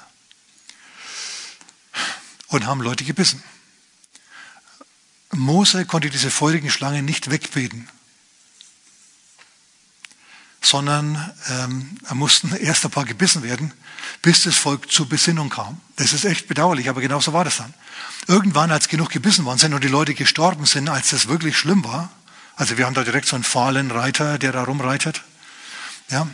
und 2.47 2.65
haben 2.65 2.81
Leute 2.81 3.05
gebissen. 3.05 3.41
Mose 5.31 5.85
konnte 5.85 6.09
diese 6.09 6.31
feurigen 6.31 6.69
Schlangen 6.69 7.05
nicht 7.05 7.29
wegbeten, 7.29 7.87
sondern 10.61 11.33
ähm, 11.49 11.97
er 12.07 12.15
mussten 12.15 12.55
erst 12.59 12.85
ein 12.85 12.91
paar 12.91 13.05
gebissen 13.05 13.43
werden, 13.43 13.73
bis 14.21 14.43
das 14.43 14.55
Volk 14.55 14.91
zur 14.91 15.09
Besinnung 15.09 15.49
kam. 15.49 15.81
Das 15.95 16.13
ist 16.13 16.25
echt 16.25 16.47
bedauerlich, 16.47 16.89
aber 16.89 17.01
genau 17.01 17.19
so 17.19 17.33
war 17.33 17.43
das 17.43 17.57
dann. 17.57 17.73
Irgendwann, 18.27 18.71
als 18.71 18.87
genug 18.87 19.09
gebissen 19.09 19.45
worden 19.45 19.57
sind 19.57 19.73
und 19.73 19.83
die 19.83 19.89
Leute 19.89 20.13
gestorben 20.13 20.65
sind, 20.65 20.89
als 20.89 21.09
das 21.09 21.27
wirklich 21.27 21.57
schlimm 21.57 21.83
war, 21.83 22.11
also 22.55 22.77
wir 22.77 22.85
haben 22.85 22.93
da 22.93 23.03
direkt 23.03 23.27
so 23.27 23.35
einen 23.35 23.43
fahlen 23.43 23.89
Reiter, 23.89 24.37
der 24.37 24.51
da 24.51 24.63
rumreitet, 24.63 25.23
ja, 26.09 26.27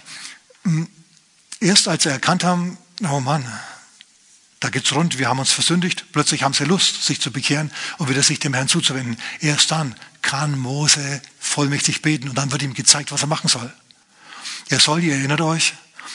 erst 1.61 1.87
als 1.87 2.03
sie 2.03 2.09
erkannt 2.09 2.43
haben, 2.43 2.77
oh 3.09 3.19
Mann, 3.19 3.45
da 4.59 4.69
geht's 4.69 4.93
rund, 4.93 5.19
wir 5.19 5.29
haben 5.29 5.39
uns 5.39 5.51
versündigt, 5.51 6.05
plötzlich 6.11 6.43
haben 6.43 6.53
sie 6.53 6.65
Lust, 6.65 7.03
sich 7.03 7.21
zu 7.21 7.31
bekehren 7.31 7.71
und 7.97 8.09
wieder 8.09 8.23
sich 8.23 8.39
dem 8.39 8.55
Herrn 8.55 8.67
zuzuwenden. 8.67 9.17
Erst 9.39 9.71
dann 9.71 9.95
kann 10.21 10.57
Mose 10.57 11.21
vollmächtig 11.39 12.01
beten 12.01 12.27
und 12.27 12.37
dann 12.37 12.51
wird 12.51 12.63
ihm 12.63 12.73
gezeigt, 12.73 13.11
was 13.11 13.21
er 13.21 13.27
machen 13.27 13.47
soll. 13.47 13.71
Er 14.69 14.79
soll, 14.79 15.03
ihr 15.03 15.15
erinnert 15.15 15.41
euch, 15.41 15.73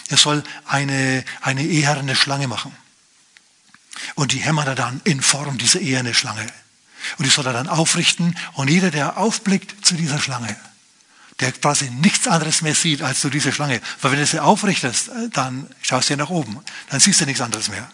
er 0.08 0.16
soll 0.16 0.42
eine, 0.66 1.24
eine 1.40 1.64
eherne 1.64 2.16
Schlange 2.16 2.48
machen. 2.48 2.74
Und 4.14 4.32
die 4.32 4.38
hämmert 4.38 4.66
er 4.66 4.74
dann 4.74 5.00
in 5.04 5.22
Form 5.22 5.58
dieser 5.58 5.80
eherne 5.80 6.14
Schlange. 6.14 6.46
Und 7.18 7.24
die 7.24 7.30
soll 7.30 7.46
er 7.46 7.52
dann 7.52 7.68
aufrichten 7.68 8.36
und 8.54 8.68
jeder, 8.68 8.90
der 8.90 9.16
aufblickt 9.16 9.84
zu 9.84 9.94
dieser 9.94 10.20
Schlange, 10.20 10.56
der 11.40 11.52
quasi 11.52 11.90
nichts 11.90 12.28
anderes 12.28 12.62
mehr 12.62 12.74
sieht 12.74 13.02
als 13.02 13.20
du 13.20 13.28
diese 13.28 13.52
Schlange. 13.52 13.80
Weil 14.00 14.12
wenn 14.12 14.18
du 14.18 14.26
sie 14.26 14.40
aufrichtest, 14.40 15.10
dann 15.32 15.68
schaust 15.82 16.10
du 16.10 16.16
nach 16.16 16.30
oben, 16.30 16.60
dann 16.90 17.00
siehst 17.00 17.20
du 17.20 17.26
nichts 17.26 17.40
anderes 17.40 17.68
mehr. 17.68 17.90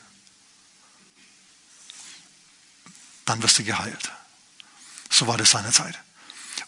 dann 3.29 3.43
wirst 3.43 3.59
du 3.59 3.65
geheilt. 3.65 4.11
So 5.11 5.27
war 5.27 5.37
das 5.37 5.51
seinerzeit. 5.51 5.99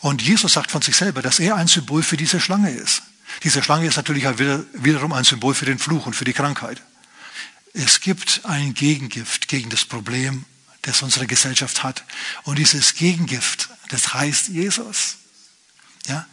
Und 0.01 0.23
Jesus 0.23 0.53
sagt 0.53 0.71
von 0.71 0.83
sich 0.83 0.97
selber, 0.97 1.23
dass 1.23 1.39
er 1.39 1.57
ein 1.57 1.69
Symbol 1.69 2.03
für 2.03 2.17
diese 2.17 2.41
Schlange 2.41 2.71
ist. 2.71 3.03
Diese 3.43 3.63
Schlange 3.63 3.87
ist 3.87 3.97
natürlich 3.97 4.25
wieder, 4.39 4.65
wiederum 4.73 5.13
ein 5.13 5.25
Symbol 5.25 5.55
für 5.55 5.67
den 5.67 5.79
Fluch 5.79 6.07
und 6.07 6.15
für 6.15 6.25
die 6.25 6.33
Krankheit. 6.33 6.83
Es 7.73 8.01
gibt 8.01 8.41
ein 8.45 8.75
Gegengift 8.75 9.49
gegen 9.49 9.71
das 9.71 9.85
Problem, 9.85 10.45
das 10.83 11.03
unsere 11.03 11.27
Gesellschaft 11.27 11.83
hat. 11.83 12.05
Und 12.45 12.59
dieses 12.59 12.95
Gegengift, 12.95 13.69
das 13.91 14.15
heißt 14.15 14.49
Jesus. 14.49 15.17
Ja, 16.07 16.27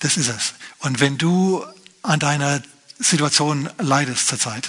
das 0.00 0.16
ist 0.16 0.28
es. 0.28 0.54
Und 0.78 1.00
wenn 1.00 1.18
du 1.18 1.64
an 2.02 2.18
deiner 2.18 2.62
Situation 2.98 3.70
leidest 3.78 4.28
zurzeit 4.28 4.68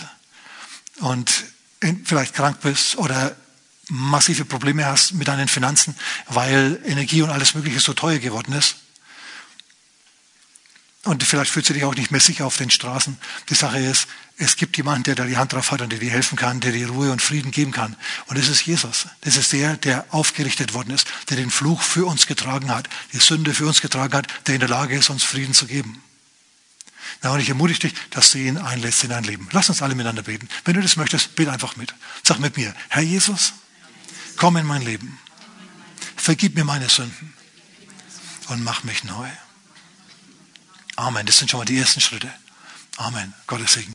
und 0.99 1.31
vielleicht 2.05 2.33
krank 2.33 2.61
bist 2.61 2.97
oder 2.97 3.35
massive 3.89 4.45
Probleme 4.45 4.85
hast 4.85 5.13
mit 5.13 5.27
deinen 5.27 5.47
Finanzen, 5.47 5.95
weil 6.27 6.79
Energie 6.85 7.21
und 7.21 7.29
alles 7.29 7.55
Mögliche 7.55 7.79
so 7.79 7.93
teuer 7.93 8.19
geworden 8.19 8.53
ist. 8.53 8.75
Und 11.03 11.21
vielleicht 11.23 11.51
fühlst 11.51 11.69
du 11.69 11.73
dich 11.73 11.83
auch 11.83 11.95
nicht 11.95 12.11
mehr 12.11 12.21
sicher 12.21 12.45
auf 12.45 12.57
den 12.57 12.69
Straßen. 12.69 13.17
Die 13.49 13.55
Sache 13.55 13.79
ist, 13.79 14.07
es 14.37 14.55
gibt 14.55 14.77
jemanden, 14.77 15.03
der 15.03 15.15
da 15.15 15.25
die 15.25 15.37
Hand 15.37 15.53
drauf 15.53 15.71
hat 15.71 15.81
und 15.81 15.91
der 15.91 15.99
dir 15.99 16.11
helfen 16.11 16.37
kann, 16.37 16.59
der 16.61 16.71
dir 16.71 16.89
Ruhe 16.89 17.11
und 17.11 17.21
Frieden 17.21 17.51
geben 17.51 17.71
kann. 17.71 17.95
Und 18.27 18.37
das 18.37 18.47
ist 18.47 18.65
Jesus. 18.65 19.07
Das 19.21 19.35
ist 19.35 19.51
der, 19.51 19.75
der 19.77 20.05
aufgerichtet 20.09 20.73
worden 20.73 20.91
ist, 20.91 21.07
der 21.29 21.37
den 21.37 21.51
Fluch 21.51 21.81
für 21.81 22.05
uns 22.05 22.25
getragen 22.25 22.69
hat, 22.69 22.89
die 23.11 23.19
Sünde 23.19 23.53
für 23.53 23.67
uns 23.67 23.81
getragen 23.81 24.13
hat, 24.13 24.27
der 24.47 24.55
in 24.55 24.59
der 24.61 24.69
Lage 24.69 24.95
ist, 24.95 25.09
uns 25.09 25.23
Frieden 25.23 25.53
zu 25.53 25.67
geben. 25.67 26.01
Na, 27.21 27.31
und 27.31 27.41
ich 27.41 27.49
ermutige 27.49 27.79
dich, 27.79 27.93
dass 28.09 28.31
du 28.31 28.37
ihn 28.37 28.57
einlässt 28.57 29.03
in 29.03 29.09
dein 29.09 29.23
Leben. 29.23 29.49
Lass 29.51 29.69
uns 29.69 29.81
alle 29.81 29.95
miteinander 29.95 30.23
beten. 30.23 30.47
Wenn 30.65 30.73
du 30.73 30.81
das 30.81 30.95
möchtest, 30.95 31.35
bete 31.35 31.51
einfach 31.51 31.75
mit. 31.75 31.93
Sag 32.23 32.39
mit 32.39 32.57
mir, 32.57 32.73
Herr 32.89 33.03
Jesus, 33.03 33.53
Komm 34.35 34.57
in 34.57 34.65
mein 34.65 34.81
Leben. 34.81 35.19
Vergib 36.15 36.55
mir 36.55 36.63
meine 36.63 36.89
Sünden 36.89 37.33
und 38.49 38.63
mach 38.63 38.83
mich 38.83 39.03
neu. 39.03 39.29
Amen. 40.95 41.25
Das 41.25 41.37
sind 41.37 41.49
schon 41.49 41.59
mal 41.59 41.65
die 41.65 41.77
ersten 41.77 42.01
Schritte. 42.01 42.31
Amen. 42.97 43.33
Gottes 43.47 43.73
Segen. 43.73 43.91